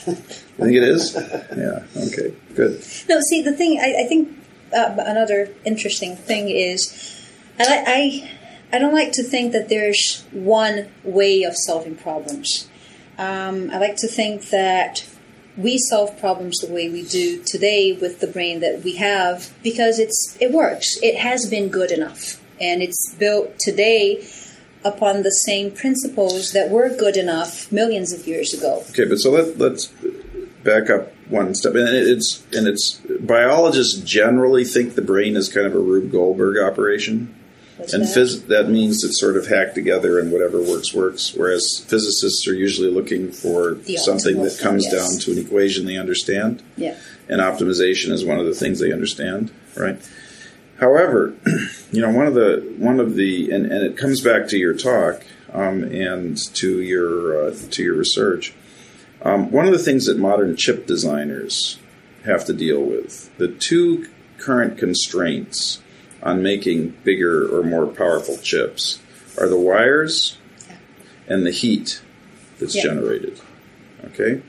I 0.08 0.64
think 0.64 0.76
it 0.78 0.84
is. 0.84 1.16
Yeah. 1.16 1.84
Okay. 2.08 2.34
Good. 2.56 2.84
No, 3.10 3.20
see, 3.30 3.42
the 3.42 3.54
thing 3.54 3.80
I, 3.80 4.04
I 4.06 4.08
think 4.08 4.38
uh, 4.76 4.96
another 5.00 5.54
interesting 5.66 6.16
thing 6.16 6.50
is 6.50 7.30
I, 7.60 7.84
I 7.88 8.32
I 8.76 8.80
don't 8.80 8.94
like 8.94 9.12
to 9.14 9.24
think 9.24 9.52
that 9.54 9.70
there's 9.70 10.24
one 10.32 10.90
way 11.04 11.44
of 11.44 11.54
solving 11.56 11.96
problems. 11.96 12.68
Um, 13.18 13.70
I 13.72 13.78
like 13.80 13.98
to 13.98 14.08
think 14.08 14.50
that 14.50 15.06
we 15.58 15.78
solve 15.78 16.20
problems 16.20 16.58
the 16.60 16.72
way 16.72 16.90
we 16.90 17.04
do 17.04 17.42
today 17.44 17.94
with 17.94 18.20
the 18.20 18.28
brain 18.28 18.60
that 18.60 18.84
we 18.84 18.96
have 18.96 19.54
because 19.64 20.00
it's 20.00 20.38
it 20.40 20.52
works. 20.52 20.98
It 21.02 21.18
has 21.18 21.50
been 21.50 21.70
good 21.70 21.92
enough, 21.92 22.42
and 22.60 22.82
it's 22.82 23.14
built 23.16 23.58
today 23.60 24.28
upon 24.84 25.24
the 25.24 25.32
same 25.32 25.72
principles 25.72 26.52
that 26.52 26.70
were 26.70 26.90
good 26.90 27.18
enough 27.18 27.72
millions 27.72 28.14
of 28.14 28.28
years 28.28 28.54
ago. 28.54 28.84
Okay, 28.92 29.06
but 29.06 29.18
so 29.18 29.32
let, 29.32 29.58
let's 29.58 29.88
back 30.64 30.90
up 30.90 31.12
one 31.30 31.56
step. 31.56 31.74
And 31.76 31.88
it's 31.90 32.44
and 32.52 32.68
it's 32.68 33.02
biologists 33.22 34.00
generally 34.00 34.66
think 34.66 34.96
the 34.96 35.02
brain 35.02 35.36
is 35.36 35.50
kind 35.50 35.66
of 35.66 35.74
a 35.74 35.80
Rube 35.80 36.12
Goldberg 36.12 36.58
operation, 36.58 37.34
And 37.78 38.04
that? 38.04 38.18
phys- 38.18 38.48
that 38.48 38.70
means 38.70 39.04
it's 39.04 39.20
sort 39.20 39.36
of 39.36 39.48
hacked 39.48 39.76
together 39.76 40.20
and 40.20 40.32
whatever 40.32 40.62
works 40.62 40.94
works. 40.94 41.34
Whereas 41.34 41.84
physicists 41.88 42.48
are 42.48 42.54
usually 42.54 42.90
looking 42.90 43.32
for 43.32 43.74
The 43.74 43.98
something 43.98 44.42
that 44.44 44.58
comes 44.60 44.86
thing, 44.86 44.94
yes. 44.94 45.10
down 45.10 45.20
to 45.22 45.32
an 45.34 45.46
equation 45.46 45.86
they 45.86 45.98
understand, 45.98 46.64
yeah. 46.78 46.96
and 47.28 47.42
optimization 47.42 48.12
is 48.12 48.24
one 48.24 48.40
of 48.40 48.46
the 48.46 48.54
things 48.54 48.80
they 48.80 48.94
understand, 48.94 49.52
right? 49.76 50.00
However, 50.80 51.36
you 51.92 52.02
know 52.02 52.12
one 52.12 52.28
of 52.28 52.34
the 52.34 52.74
one 52.78 53.00
of 53.00 53.16
the 53.16 53.52
and, 53.52 53.66
and 53.66 53.84
it 53.86 53.98
comes 53.98 54.22
back 54.22 54.48
to 54.50 54.58
your 54.58 54.74
talk 54.74 55.24
um, 55.54 55.84
and 55.84 56.38
to 56.56 56.82
your 56.82 57.48
uh, 57.48 57.56
to 57.72 57.84
your 57.84 57.96
research. 57.96 58.54
Um, 59.22 59.52
one 59.52 59.66
of 59.66 59.72
the 59.72 59.80
things 59.80 60.06
that 60.06 60.18
modern 60.18 60.56
chip 60.56 60.86
designers 60.86 61.80
have 62.26 62.46
to 62.46 62.54
deal 62.54 62.82
with 62.82 63.36
the 63.38 63.48
two 63.48 64.08
current 64.38 64.78
constraints 64.78 65.82
on 66.26 66.42
making 66.42 66.90
bigger 67.04 67.48
or 67.56 67.64
more 67.64 67.86
powerful 67.86 68.38
chips 68.40 69.00
are 69.40 69.48
the 69.48 69.58
wires 69.58 70.38
and 71.28 71.46
the 71.46 71.52
heat 71.52 72.02
that's 72.60 72.76
Yeah. 72.76 72.84
generated. 72.84 73.40
Okay, 74.08 74.42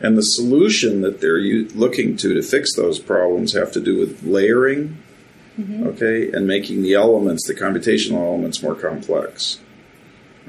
and 0.00 0.18
the 0.18 0.22
solution 0.22 1.00
that 1.02 1.20
they're 1.20 1.38
u- 1.38 1.68
looking 1.74 2.16
to 2.18 2.34
to 2.34 2.42
fix 2.42 2.74
those 2.74 2.98
problems 2.98 3.52
have 3.52 3.72
to 3.72 3.80
do 3.80 3.98
with 3.98 4.22
layering 4.24 4.98
mm-hmm. 5.58 5.86
okay, 5.88 6.30
and 6.30 6.46
making 6.46 6.82
the 6.82 6.94
elements, 6.94 7.46
the 7.46 7.54
computational 7.54 8.18
elements, 8.26 8.62
more 8.62 8.74
complex. 8.74 9.58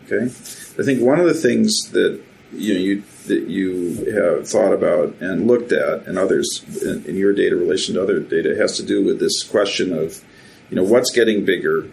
Okay, 0.05 0.25
I 0.25 0.83
think 0.83 1.01
one 1.01 1.19
of 1.19 1.25
the 1.25 1.33
things 1.33 1.89
that 1.91 2.19
you 2.51 2.73
know 2.73 2.79
you 2.79 3.03
that 3.27 3.47
you 3.47 4.11
have 4.13 4.47
thought 4.47 4.73
about 4.73 5.15
and 5.21 5.47
looked 5.47 5.71
at, 5.71 6.05
and 6.07 6.17
others 6.17 6.61
in, 6.83 7.05
in 7.05 7.15
your 7.15 7.33
data 7.33 7.55
relation 7.55 7.95
to 7.95 8.03
other 8.03 8.19
data, 8.19 8.55
has 8.57 8.75
to 8.77 8.83
do 8.83 9.03
with 9.03 9.19
this 9.19 9.43
question 9.43 9.93
of 9.97 10.21
you 10.69 10.75
know 10.75 10.83
what's 10.83 11.11
getting 11.11 11.45
bigger. 11.45 11.89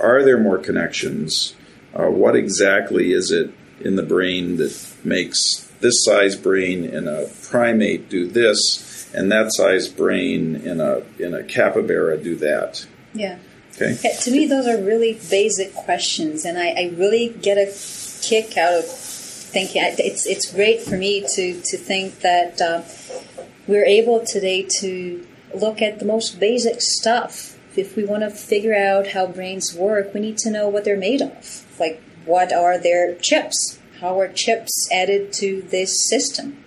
Are 0.00 0.22
there 0.22 0.36
more 0.38 0.58
connections? 0.58 1.54
Uh, 1.94 2.08
what 2.10 2.36
exactly 2.36 3.12
is 3.12 3.30
it 3.30 3.50
in 3.80 3.96
the 3.96 4.02
brain 4.02 4.56
that 4.58 4.76
makes 5.04 5.40
this 5.80 6.04
size 6.04 6.36
brain 6.36 6.84
in 6.84 7.08
a 7.08 7.26
primate 7.42 8.08
do 8.10 8.26
this, 8.26 9.10
and 9.14 9.32
that 9.32 9.52
size 9.54 9.88
brain 9.88 10.56
in 10.56 10.80
a 10.80 11.02
in 11.18 11.34
a 11.34 11.42
capybara 11.42 12.18
do 12.18 12.36
that. 12.36 12.86
Yeah. 13.14 13.38
Okay. 13.74 13.96
Yeah, 14.04 14.14
to 14.16 14.30
me, 14.30 14.46
those 14.46 14.66
are 14.68 14.80
really 14.82 15.14
basic 15.30 15.72
questions, 15.74 16.44
and 16.44 16.58
I, 16.58 16.68
I 16.70 16.92
really 16.96 17.28
get 17.42 17.56
a 17.58 17.66
kick 18.22 18.56
out 18.56 18.74
of 18.74 18.84
thinking. 18.86 19.82
I- 19.82 19.94
It's 19.98 20.26
it's 20.26 20.52
great 20.52 20.82
for 20.82 20.96
me 20.96 21.24
to 21.36 21.60
to 21.60 21.76
think 21.76 22.20
that 22.20 22.60
uh, 22.60 22.82
we're 23.66 23.86
able 23.86 24.24
today 24.26 24.66
to 24.80 25.26
look 25.54 25.80
at 25.80 25.98
the 26.00 26.04
most 26.04 26.38
basic 26.38 26.82
stuff. 26.82 27.53
If 27.76 27.96
we 27.96 28.04
want 28.04 28.22
to 28.22 28.30
figure 28.30 28.74
out 28.74 29.08
how 29.08 29.26
brains 29.26 29.74
work, 29.74 30.14
we 30.14 30.20
need 30.20 30.38
to 30.38 30.50
know 30.50 30.68
what 30.68 30.84
they're 30.84 30.96
made 30.96 31.22
of. 31.22 31.64
Like, 31.78 32.02
what 32.24 32.52
are 32.52 32.78
their 32.78 33.14
chips? 33.16 33.78
How 34.00 34.18
are 34.20 34.28
chips 34.28 34.88
added 34.92 35.32
to 35.34 35.62
this 35.62 36.08
system? 36.08 36.62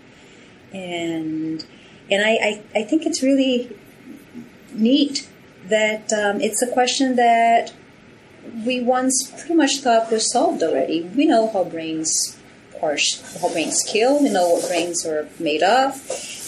And 0.73 1.65
and 2.09 2.25
I, 2.25 2.31
I, 2.31 2.63
I 2.75 2.83
think 2.83 3.05
it's 3.05 3.21
really 3.21 3.75
neat 4.73 5.29
that 5.65 6.11
um, 6.13 6.39
it's 6.39 6.61
a 6.61 6.71
question 6.71 7.15
that 7.17 7.73
we 8.65 8.79
once 8.79 9.29
pretty 9.31 9.55
much 9.55 9.79
thought 9.79 10.11
was 10.11 10.31
solved 10.31 10.63
already. 10.63 11.01
We 11.01 11.25
know 11.25 11.49
how 11.49 11.65
brains 11.65 12.37
are, 12.81 12.97
how 13.41 13.51
brains 13.51 13.83
kill. 13.83 14.21
We 14.21 14.29
know 14.29 14.49
what 14.49 14.69
brains 14.69 15.05
are 15.05 15.27
made 15.39 15.63
of, 15.63 15.95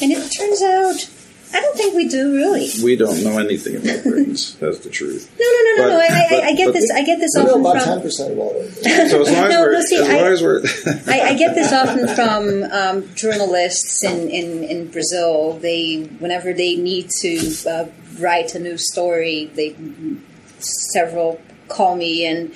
and 0.01 0.11
it 0.11 0.29
turns 0.29 0.61
out 0.61 1.09
I 1.51 1.59
don't 1.61 1.75
think 1.77 1.95
we 1.95 2.07
do 2.07 2.33
really. 2.35 2.69
We 2.83 2.95
don't 2.95 3.23
know 3.23 3.37
anything 3.39 3.75
about 3.77 4.03
brains. 4.03 4.55
That's 4.57 4.79
the 4.79 4.89
truth. 4.89 5.31
No, 5.39 5.45
no, 5.45 5.63
no, 5.63 5.75
no, 5.75 5.97
But- 5.99 6.09
no. 6.11 6.37
I, 6.37 6.41
I, 6.43 6.47
I 6.49 6.53
get 6.55 6.73
this. 6.73 6.91
I 6.91 7.03
get 7.03 7.19
this 7.19 7.35
often 7.35 7.59
about 7.61 7.77
from. 7.77 7.85
ten 7.85 8.01
percent 8.01 8.33
of 8.33 8.39
all 8.39 8.59
of. 8.59 8.73
So 8.73 8.89
as 8.89 9.13
long 9.13 9.25
as 9.25 9.31
No, 9.49 9.61
we're, 9.61 9.71
no, 9.73 9.81
see, 9.81 9.95
as 9.97 10.07
long 10.07 10.17
I- 10.17 10.31
as 10.31 10.41
we're, 10.43 10.61
I, 11.07 11.21
I 11.29 11.33
get 11.35 11.55
this 11.55 11.73
often 11.73 12.07
from 12.09 12.63
um, 12.71 13.15
journalists 13.15 14.03
in, 14.03 14.29
in, 14.29 14.63
in 14.63 14.87
Brazil. 14.91 15.53
They, 15.53 16.03
whenever 16.19 16.53
they 16.53 16.75
need 16.75 17.09
to 17.21 17.55
uh, 17.69 17.85
write 18.19 18.53
a 18.55 18.59
new 18.59 18.77
story, 18.77 19.45
they 19.55 19.75
several 20.59 21.41
call 21.67 21.95
me 21.95 22.25
and, 22.25 22.53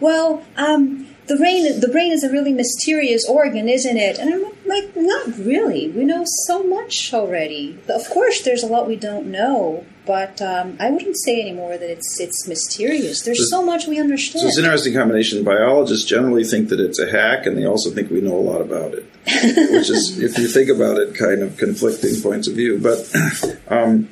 well, 0.00 0.44
um, 0.56 1.06
the 1.26 1.36
brain 1.36 1.80
the 1.80 1.88
brain 1.88 2.12
is 2.12 2.22
a 2.22 2.30
really 2.30 2.52
mysterious 2.52 3.28
organ, 3.28 3.68
isn't 3.68 3.96
it? 3.96 4.18
And 4.18 4.32
I'm 4.32 4.42
like, 4.66 4.96
not 4.96 5.38
really. 5.38 5.88
We 5.90 6.04
know 6.04 6.24
so 6.46 6.62
much 6.62 7.12
already. 7.12 7.78
Of 7.88 8.08
course, 8.10 8.42
there's 8.42 8.62
a 8.62 8.66
lot 8.66 8.86
we 8.86 8.96
don't 8.96 9.26
know, 9.26 9.84
but 10.06 10.40
um, 10.40 10.76
I 10.78 10.90
wouldn't 10.90 11.16
say 11.24 11.40
anymore 11.40 11.76
that 11.78 11.90
it's 11.90 12.20
it's 12.20 12.46
mysterious. 12.46 13.22
There's 13.22 13.50
so 13.50 13.64
much 13.64 13.86
we 13.86 13.98
understand. 13.98 14.42
So 14.42 14.48
it's 14.48 14.58
an 14.58 14.64
interesting 14.64 14.94
combination. 14.94 15.42
Biologists 15.44 16.06
generally 16.06 16.44
think 16.44 16.68
that 16.68 16.80
it's 16.80 16.98
a 16.98 17.10
hack, 17.10 17.46
and 17.46 17.56
they 17.56 17.66
also 17.66 17.90
think 17.90 18.10
we 18.10 18.20
know 18.20 18.36
a 18.36 18.46
lot 18.52 18.60
about 18.60 18.94
it, 18.94 19.04
which 19.24 19.90
is, 19.90 20.18
if 20.22 20.38
you 20.38 20.48
think 20.48 20.68
about 20.68 20.98
it, 20.98 21.14
kind 21.14 21.42
of 21.42 21.56
conflicting 21.56 22.20
points 22.22 22.46
of 22.46 22.54
view. 22.54 22.78
But 22.78 23.12
um, 23.68 24.08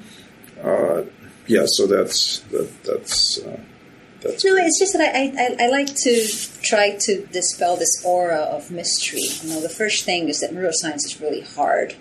uh, 0.62 1.02
yeah, 1.46 1.64
so 1.66 1.86
that's 1.86 2.40
that, 2.50 2.70
that's 2.84 3.38
uh, 3.38 3.60
that's 4.24 4.44
No, 4.44 4.56
it's 4.56 4.78
just 4.78 4.92
that 4.94 5.14
I, 5.14 5.32
I, 5.38 5.66
I 5.66 5.68
like 5.68 5.94
to 5.94 6.26
try 6.62 6.96
to 7.00 7.26
dispel 7.26 7.76
this 7.76 8.04
aura 8.04 8.40
of 8.40 8.70
mystery. 8.70 9.22
You 9.42 9.50
know, 9.50 9.60
the 9.60 9.68
first 9.68 10.04
thing 10.04 10.28
is 10.28 10.40
that 10.40 10.50
neuroscience 10.50 11.04
is 11.04 11.20
really 11.20 11.42
hard. 11.42 11.94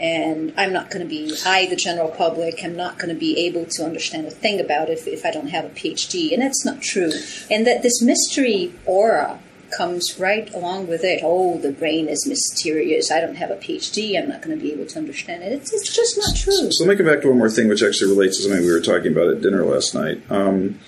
And 0.00 0.54
I'm 0.56 0.72
not 0.72 0.90
going 0.90 1.02
to 1.02 1.08
be, 1.08 1.34
I, 1.44 1.66
the 1.66 1.74
general 1.74 2.10
public, 2.10 2.62
am 2.62 2.76
not 2.76 2.98
going 2.98 3.12
to 3.12 3.18
be 3.18 3.46
able 3.46 3.66
to 3.66 3.84
understand 3.84 4.26
a 4.26 4.30
thing 4.30 4.60
about 4.60 4.88
it 4.88 4.98
if, 4.98 5.08
if 5.08 5.26
I 5.26 5.32
don't 5.32 5.48
have 5.48 5.64
a 5.64 5.70
PhD. 5.70 6.32
And 6.32 6.40
that's 6.40 6.64
not 6.64 6.80
true. 6.80 7.10
And 7.50 7.66
that 7.66 7.82
this 7.82 8.00
mystery 8.00 8.72
aura 8.86 9.40
comes 9.76 10.18
right 10.18 10.52
along 10.54 10.86
with 10.86 11.04
it. 11.04 11.20
Oh, 11.22 11.58
the 11.58 11.72
brain 11.72 12.08
is 12.08 12.26
mysterious. 12.26 13.10
I 13.10 13.20
don't 13.20 13.34
have 13.36 13.50
a 13.50 13.56
PhD. 13.56 14.16
I'm 14.16 14.28
not 14.28 14.40
going 14.40 14.56
to 14.56 14.62
be 14.62 14.72
able 14.72 14.86
to 14.86 14.98
understand 14.98 15.42
it. 15.42 15.52
It's, 15.52 15.72
it's 15.72 15.94
just 15.94 16.16
not 16.16 16.36
true. 16.36 16.70
So 16.70 16.84
let 16.84 16.90
me 16.90 16.96
come 16.96 17.06
back 17.12 17.22
to 17.22 17.28
one 17.28 17.38
more 17.38 17.50
thing, 17.50 17.68
which 17.68 17.82
actually 17.82 18.10
relates 18.10 18.36
to 18.38 18.44
something 18.44 18.64
we 18.64 18.72
were 18.72 18.80
talking 18.80 19.12
about 19.12 19.28
at 19.28 19.42
dinner 19.42 19.64
last 19.64 19.94
night. 19.94 20.22
Um, 20.30 20.78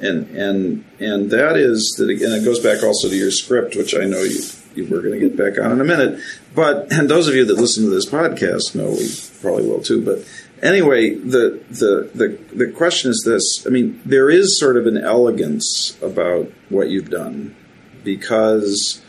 and 0.00 0.28
and 0.36 0.84
and 0.98 1.30
that 1.30 1.56
is 1.56 1.94
that 1.98 2.10
again. 2.10 2.32
It 2.32 2.44
goes 2.44 2.60
back 2.60 2.82
also 2.82 3.08
to 3.08 3.16
your 3.16 3.30
script, 3.30 3.76
which 3.76 3.94
I 3.94 4.04
know 4.04 4.22
you, 4.22 4.40
you 4.74 4.86
were 4.86 5.00
going 5.00 5.18
to 5.18 5.20
get 5.20 5.36
back 5.36 5.58
on 5.62 5.72
in 5.72 5.80
a 5.80 5.84
minute. 5.84 6.20
But 6.54 6.92
and 6.92 7.08
those 7.08 7.28
of 7.28 7.34
you 7.34 7.44
that 7.44 7.58
listen 7.58 7.84
to 7.84 7.90
this 7.90 8.06
podcast 8.06 8.74
know 8.74 8.90
we 8.90 9.08
probably 9.40 9.68
will 9.68 9.82
too. 9.82 10.04
But 10.04 10.26
anyway, 10.62 11.14
the 11.14 11.62
the 11.70 12.10
the 12.14 12.38
the 12.54 12.72
question 12.72 13.10
is 13.10 13.22
this: 13.24 13.66
I 13.66 13.70
mean, 13.70 14.00
there 14.04 14.30
is 14.30 14.58
sort 14.58 14.76
of 14.76 14.86
an 14.86 14.96
elegance 14.96 15.96
about 16.02 16.50
what 16.68 16.88
you've 16.88 17.10
done 17.10 17.56
because 18.02 19.02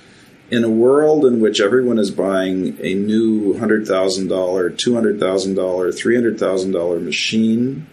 in 0.52 0.64
a 0.66 0.70
world 0.70 1.26
in 1.26 1.40
which 1.40 1.62
everyone 1.62 1.98
is 1.98 2.12
buying 2.12 2.78
a 2.82 2.94
new 2.94 3.54
$100,000, 3.54 4.28
$200,000, 4.28 5.18
$300,000 5.18 7.04
machine 7.04 7.88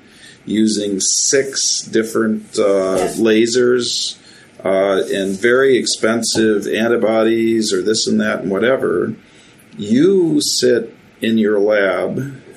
using 0.48 0.98
six 1.00 1.82
different 1.82 2.44
uh, 2.58 3.08
lasers 3.16 4.18
uh, 4.64 5.02
and 5.12 5.38
very 5.38 5.76
expensive 5.76 6.66
antibodies 6.66 7.72
or 7.72 7.82
this 7.82 8.06
and 8.06 8.20
that 8.20 8.40
and 8.40 8.50
whatever, 8.50 9.14
you 9.76 10.40
sit 10.40 10.94
in 11.20 11.38
your 11.38 11.58
lab 11.58 12.16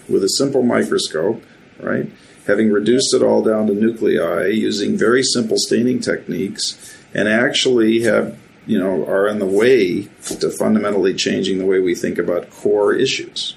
with 0.09 0.23
a 0.23 0.29
simple 0.29 0.63
microscope, 0.63 1.43
right? 1.79 2.09
Having 2.47 2.71
reduced 2.71 3.13
it 3.13 3.21
all 3.21 3.43
down 3.43 3.67
to 3.67 3.73
nuclei 3.73 4.47
using 4.47 4.97
very 4.97 5.23
simple 5.23 5.57
staining 5.57 5.99
techniques 5.99 6.97
and 7.13 7.27
actually 7.27 8.01
have 8.01 8.37
you 8.65 8.79
know 8.79 9.05
are 9.05 9.27
in 9.27 9.39
the 9.39 9.45
way 9.45 10.03
to 10.39 10.49
fundamentally 10.49 11.13
changing 11.13 11.59
the 11.59 11.65
way 11.65 11.79
we 11.79 11.93
think 11.95 12.17
about 12.17 12.49
core 12.49 12.93
issues. 12.93 13.55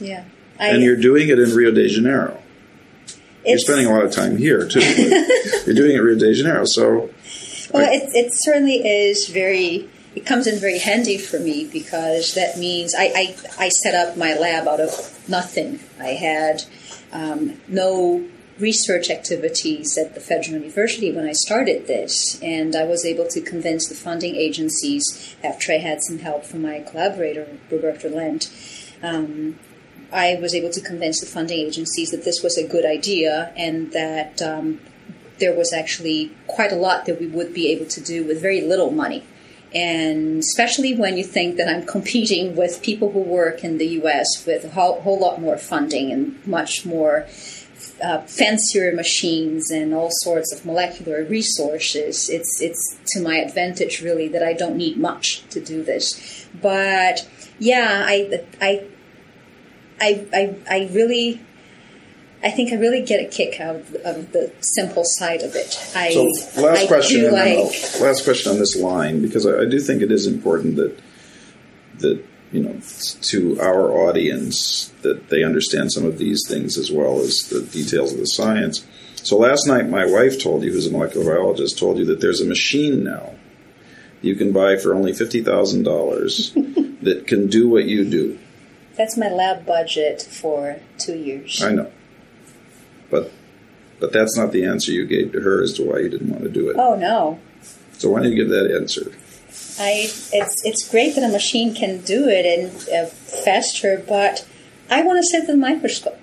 Yeah. 0.00 0.24
I, 0.58 0.68
And 0.68 0.82
you're 0.82 0.96
doing 0.96 1.28
it 1.28 1.38
in 1.38 1.54
Rio 1.54 1.70
de 1.70 1.88
Janeiro. 1.88 2.42
You're 3.44 3.58
spending 3.58 3.86
a 3.86 3.92
lot 3.92 4.04
of 4.04 4.12
time 4.12 4.36
here 4.36 4.66
too. 4.66 4.80
You're 5.66 5.74
doing 5.74 5.96
it 5.96 6.00
Rio 6.00 6.18
de 6.18 6.34
Janeiro, 6.34 6.64
so 6.64 7.10
Well, 7.72 7.90
it, 7.90 8.10
it 8.14 8.32
certainly 8.34 8.86
is 8.86 9.28
very. 9.28 9.88
It 10.14 10.26
comes 10.26 10.48
in 10.48 10.58
very 10.58 10.78
handy 10.78 11.18
for 11.18 11.38
me 11.38 11.68
because 11.72 12.34
that 12.34 12.58
means 12.58 12.96
I, 12.98 13.04
I, 13.14 13.36
I 13.66 13.68
set 13.68 13.94
up 13.94 14.16
my 14.16 14.34
lab 14.34 14.66
out 14.66 14.80
of 14.80 15.28
nothing. 15.28 15.78
I 16.00 16.08
had 16.08 16.64
um, 17.12 17.60
no 17.68 18.26
research 18.58 19.08
activities 19.08 19.96
at 19.96 20.14
the 20.14 20.20
Federal 20.20 20.58
University 20.58 21.12
when 21.12 21.26
I 21.26 21.32
started 21.32 21.86
this, 21.86 22.40
and 22.42 22.76
I 22.76 22.84
was 22.84 23.04
able 23.04 23.26
to 23.28 23.40
convince 23.40 23.88
the 23.88 23.94
funding 23.94 24.36
agencies 24.36 25.34
after 25.42 25.72
I 25.72 25.78
had 25.78 26.02
some 26.02 26.18
help 26.18 26.44
from 26.44 26.62
my 26.62 26.80
collaborator, 26.80 27.46
Roberto 27.70 28.08
Lent. 28.08 28.52
Um, 29.02 29.58
I 30.12 30.38
was 30.40 30.54
able 30.54 30.70
to 30.70 30.80
convince 30.80 31.20
the 31.20 31.26
funding 31.26 31.58
agencies 31.58 32.10
that 32.10 32.24
this 32.24 32.42
was 32.42 32.58
a 32.58 32.66
good 32.66 32.84
idea 32.84 33.52
and 33.56 33.92
that 33.92 34.42
um, 34.42 34.80
there 35.38 35.54
was 35.54 35.72
actually 35.72 36.32
quite 36.46 36.72
a 36.72 36.76
lot 36.76 37.06
that 37.06 37.20
we 37.20 37.26
would 37.26 37.52
be 37.52 37.68
able 37.68 37.86
to 37.86 38.00
do 38.00 38.24
with 38.24 38.40
very 38.40 38.60
little 38.60 38.90
money. 38.90 39.24
And 39.72 40.40
especially 40.40 40.96
when 40.96 41.16
you 41.16 41.24
think 41.24 41.56
that 41.56 41.68
I'm 41.68 41.86
competing 41.96 42.56
with 42.56 42.82
people 42.82 43.12
who 43.12 43.20
work 43.20 43.64
in 43.64 43.78
the 43.78 43.86
US 44.02 44.44
with 44.46 44.64
a 44.64 44.70
whole, 44.70 45.00
whole 45.00 45.18
lot 45.18 45.40
more 45.40 45.58
funding 45.58 46.12
and 46.12 46.46
much 46.46 46.84
more 46.84 47.26
uh, 48.02 48.20
fancier 48.22 48.92
machines 48.92 49.70
and 49.70 49.94
all 49.94 50.10
sorts 50.10 50.52
of 50.52 50.64
molecular 50.64 51.24
resources, 51.24 52.28
it's, 52.28 52.60
it's 52.60 52.98
to 53.08 53.20
my 53.20 53.36
advantage 53.36 54.00
really 54.00 54.28
that 54.28 54.42
I 54.42 54.54
don't 54.54 54.76
need 54.76 54.96
much 54.96 55.46
to 55.50 55.60
do 55.60 55.82
this. 55.82 56.46
But 56.60 57.28
yeah, 57.58 58.04
I, 58.06 58.42
I, 58.60 58.86
I, 60.00 60.26
I, 60.32 60.56
I 60.70 60.90
really 60.92 61.40
I 62.42 62.50
think 62.50 62.72
I 62.72 62.76
really 62.76 63.02
get 63.02 63.20
a 63.20 63.28
kick 63.28 63.60
out 63.60 63.76
of, 63.76 63.94
of 63.96 64.32
the 64.32 64.50
simple 64.60 65.02
side 65.04 65.42
of 65.42 65.54
it. 65.54 65.78
I, 65.94 66.10
So 66.10 66.22
last 66.62 66.84
I 66.84 66.86
question, 66.86 67.26
and 67.26 67.34
like, 67.34 68.00
last 68.00 68.24
question 68.24 68.52
on 68.52 68.58
this 68.58 68.76
line 68.76 69.20
because 69.20 69.46
I, 69.46 69.60
I 69.60 69.64
do 69.66 69.78
think 69.78 70.02
it 70.02 70.10
is 70.10 70.26
important 70.26 70.76
that 70.76 70.98
that 71.98 72.24
you 72.50 72.62
know 72.62 72.80
to 73.20 73.60
our 73.60 73.90
audience 73.90 74.88
that 75.02 75.28
they 75.28 75.44
understand 75.44 75.92
some 75.92 76.06
of 76.06 76.16
these 76.16 76.42
things 76.48 76.78
as 76.78 76.90
well 76.90 77.20
as 77.20 77.42
the 77.50 77.60
details 77.60 78.12
of 78.12 78.18
the 78.18 78.26
science. 78.26 78.86
So 79.16 79.36
last 79.36 79.66
night, 79.66 79.86
my 79.86 80.06
wife 80.06 80.42
told 80.42 80.62
you, 80.62 80.72
who's 80.72 80.86
a 80.86 80.90
molecular 80.90 81.34
biologist, 81.34 81.78
told 81.78 81.98
you 81.98 82.06
that 82.06 82.22
there's 82.22 82.40
a 82.40 82.46
machine 82.46 83.04
now 83.04 83.34
you 84.22 84.34
can 84.34 84.52
buy 84.52 84.76
for 84.76 84.94
only 84.94 85.12
fifty 85.12 85.42
thousand 85.42 85.84
dollars 85.84 86.52
that 87.02 87.24
can 87.26 87.48
do 87.48 87.68
what 87.68 87.84
you 87.84 88.08
do. 88.08 88.38
That's 89.00 89.16
my 89.16 89.30
lab 89.30 89.64
budget 89.64 90.20
for 90.20 90.78
two 90.98 91.16
years. 91.16 91.62
I 91.62 91.72
know, 91.72 91.90
but 93.10 93.32
but 93.98 94.12
that's 94.12 94.36
not 94.36 94.52
the 94.52 94.66
answer 94.66 94.92
you 94.92 95.06
gave 95.06 95.32
to 95.32 95.40
her 95.40 95.62
as 95.62 95.72
to 95.74 95.84
why 95.84 96.00
you 96.00 96.10
didn't 96.10 96.28
want 96.28 96.42
to 96.42 96.50
do 96.50 96.68
it. 96.68 96.76
Oh 96.78 96.96
no, 96.96 97.40
So 97.96 98.10
why 98.10 98.20
don't 98.20 98.32
you 98.32 98.36
give 98.36 98.50
that 98.50 98.70
answer? 98.70 99.12
I 99.78 100.10
it's 100.34 100.62
it's 100.66 100.86
great 100.86 101.14
that 101.14 101.24
a 101.24 101.32
machine 101.32 101.74
can 101.74 102.02
do 102.02 102.28
it 102.28 102.44
and 102.44 102.66
uh, 102.90 103.06
faster, 103.06 104.04
but 104.06 104.46
I 104.90 105.00
want 105.02 105.18
to 105.18 105.26
sit 105.26 105.42
with 105.46 105.50
a 105.50 105.56
microscope. 105.56 106.20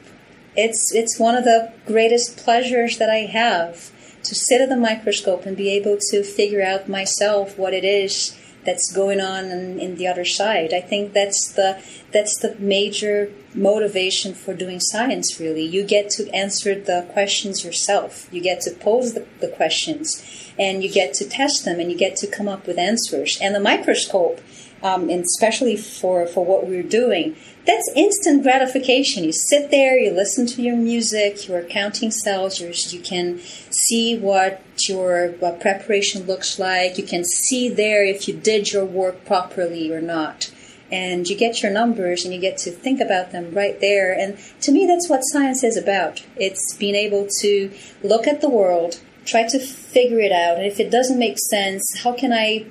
It's 0.55 0.93
it's 0.93 1.17
one 1.17 1.35
of 1.35 1.45
the 1.45 1.73
greatest 1.87 2.37
pleasures 2.37 2.99
that 2.99 3.09
I 3.09 3.25
have 3.25 3.91
to 4.21 4.35
sit 4.35 4.61
at 4.61 4.69
the 4.69 4.77
microscope 4.77 5.47
and 5.47 5.57
be 5.57 5.71
able 5.71 5.97
to 6.11 6.21
figure 6.21 6.61
out 6.61 6.87
myself 6.87 7.57
what 7.57 7.73
it 7.73 7.83
is 7.83 8.36
that's 8.67 8.91
going 8.91 9.21
on 9.21 9.45
in, 9.45 9.79
in 9.79 9.95
the 9.95 10.07
other 10.07 10.25
side. 10.25 10.73
I 10.73 10.81
think 10.81 11.13
that's 11.13 11.53
the 11.53 11.81
that's 12.11 12.37
the 12.39 12.55
major 12.59 13.31
motivation 13.55 14.33
for 14.33 14.53
doing 14.53 14.79
science. 14.79 15.39
Really, 15.39 15.63
you 15.63 15.83
get 15.83 16.09
to 16.11 16.29
answer 16.35 16.75
the 16.75 17.07
questions 17.13 17.65
yourself. 17.65 18.27
You 18.31 18.41
get 18.41 18.61
to 18.61 18.71
pose 18.71 19.13
the, 19.13 19.25
the 19.39 19.47
questions, 19.47 20.46
and 20.57 20.83
you 20.83 20.91
get 20.91 21.13
to 21.15 21.25
test 21.27 21.65
them, 21.65 21.79
and 21.79 21.91
you 21.91 21.97
get 21.97 22.15
to 22.17 22.27
come 22.27 22.47
up 22.47 22.67
with 22.67 22.77
answers. 22.77 23.37
And 23.41 23.53
the 23.53 23.59
microscope, 23.59 24.41
um, 24.83 25.09
and 25.09 25.23
especially 25.23 25.77
for 25.77 26.27
for 26.27 26.45
what 26.45 26.67
we're 26.67 26.83
doing, 26.83 27.35
that's 27.65 27.91
instant 27.95 28.43
gratification. 28.43 29.23
You 29.23 29.33
sit 29.33 29.71
there, 29.71 29.99
you 29.99 30.11
listen 30.11 30.47
to 30.47 30.61
your 30.61 30.77
music, 30.77 31.47
you're 31.47 31.63
counting 31.63 32.11
cells, 32.11 32.61
you're, 32.61 32.71
you 32.71 33.01
can 33.01 33.39
see 33.39 34.17
what 34.17 34.63
your 34.87 35.29
what 35.39 35.59
preparation 35.59 36.25
looks 36.25 36.59
like, 36.59 36.97
you 36.97 37.03
can 37.03 37.23
see 37.25 37.69
there 37.69 38.05
if 38.05 38.27
you 38.27 38.33
did 38.35 38.71
your 38.71 38.85
work 38.85 39.25
properly 39.25 39.91
or 39.91 40.01
not. 40.01 40.51
And 40.89 41.27
you 41.27 41.35
get 41.35 41.61
your 41.61 41.71
numbers 41.73 42.23
and 42.23 42.33
you 42.33 42.39
get 42.39 42.57
to 42.59 42.71
think 42.71 43.01
about 43.01 43.33
them 43.33 43.53
right 43.53 43.77
there. 43.81 44.17
And 44.17 44.37
to 44.61 44.71
me, 44.71 44.85
that's 44.85 45.09
what 45.09 45.19
science 45.19 45.61
is 45.61 45.75
about. 45.75 46.23
It's 46.37 46.77
being 46.77 46.95
able 46.95 47.27
to 47.41 47.69
look 48.03 48.25
at 48.25 48.39
the 48.39 48.49
world, 48.49 49.01
try 49.27 49.47
to 49.47 49.59
figure 49.59 50.19
it 50.19 50.31
out, 50.31 50.57
and 50.57 50.65
if 50.65 50.79
it 50.79 50.89
doesn't 50.89 51.19
make 51.19 51.37
sense, 51.37 51.83
how 52.03 52.13
can 52.13 52.33
I 52.33 52.65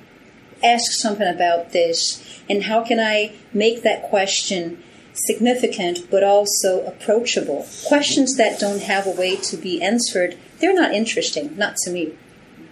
ask 0.63 0.91
something 0.91 1.27
about 1.27 1.71
this? 1.71 2.23
And 2.49 2.63
how 2.63 2.83
can 2.83 2.99
I 2.99 3.33
make 3.53 3.83
that 3.83 4.09
question 4.09 4.83
significant 5.25 6.09
but 6.09 6.23
also 6.23 6.85
approachable. 6.85 7.65
Questions 7.87 8.35
that 8.37 8.59
don't 8.59 8.81
have 8.83 9.07
a 9.07 9.11
way 9.11 9.35
to 9.35 9.57
be 9.57 9.81
answered, 9.81 10.37
they're 10.59 10.73
not 10.73 10.93
interesting, 10.93 11.57
not 11.57 11.75
to 11.77 11.91
me. 11.91 12.13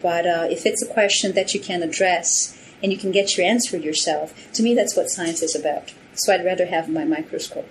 But 0.02 0.26
uh, 0.28 0.48
if 0.50 0.66
it's 0.66 0.84
a 0.84 0.94
question 0.94 1.34
that 1.34 1.54
you 1.54 1.60
can 1.60 1.82
address 1.82 2.58
and 2.84 2.92
you 2.92 2.98
can 2.98 3.12
get 3.12 3.38
your 3.38 3.48
answer 3.48 3.78
yourself, 3.78 4.52
to 4.54 4.64
me 4.64 4.76
that's 4.76 4.96
what 4.96 5.10
science 5.10 5.42
is 5.42 5.56
about. 5.56 5.94
So 6.14 6.34
I'd 6.34 6.46
rather 6.46 6.68
have 6.68 6.90
my 6.90 7.06
microscope. 7.06 7.70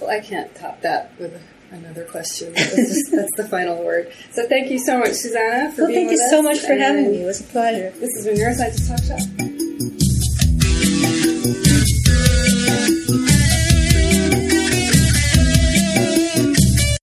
Well, 0.00 0.10
I 0.10 0.20
can't 0.20 0.54
top 0.54 0.80
that 0.82 1.12
with 1.18 1.42
another 1.74 2.04
question. 2.04 2.52
That's, 2.52 2.74
just, 2.74 3.10
that's 3.10 3.36
the 3.36 3.48
final 3.48 3.84
word. 3.84 4.12
So 4.32 4.46
thank 4.48 4.70
you 4.70 4.78
so 4.78 4.98
much, 4.98 5.10
Suzana, 5.10 5.72
for 5.72 5.82
well, 5.82 5.88
being 5.88 6.08
thank 6.08 6.12
you 6.12 6.30
so 6.30 6.42
much 6.42 6.60
for 6.60 6.72
and 6.72 6.80
having 6.80 7.10
me. 7.10 7.22
It 7.22 7.26
was 7.26 7.40
a 7.40 7.44
pleasure. 7.44 7.90
This 7.98 8.10
has 8.16 8.24
been 8.26 8.36
Neuroscience 8.36 8.88
Talk 8.88 9.02
Shop. 9.04 9.50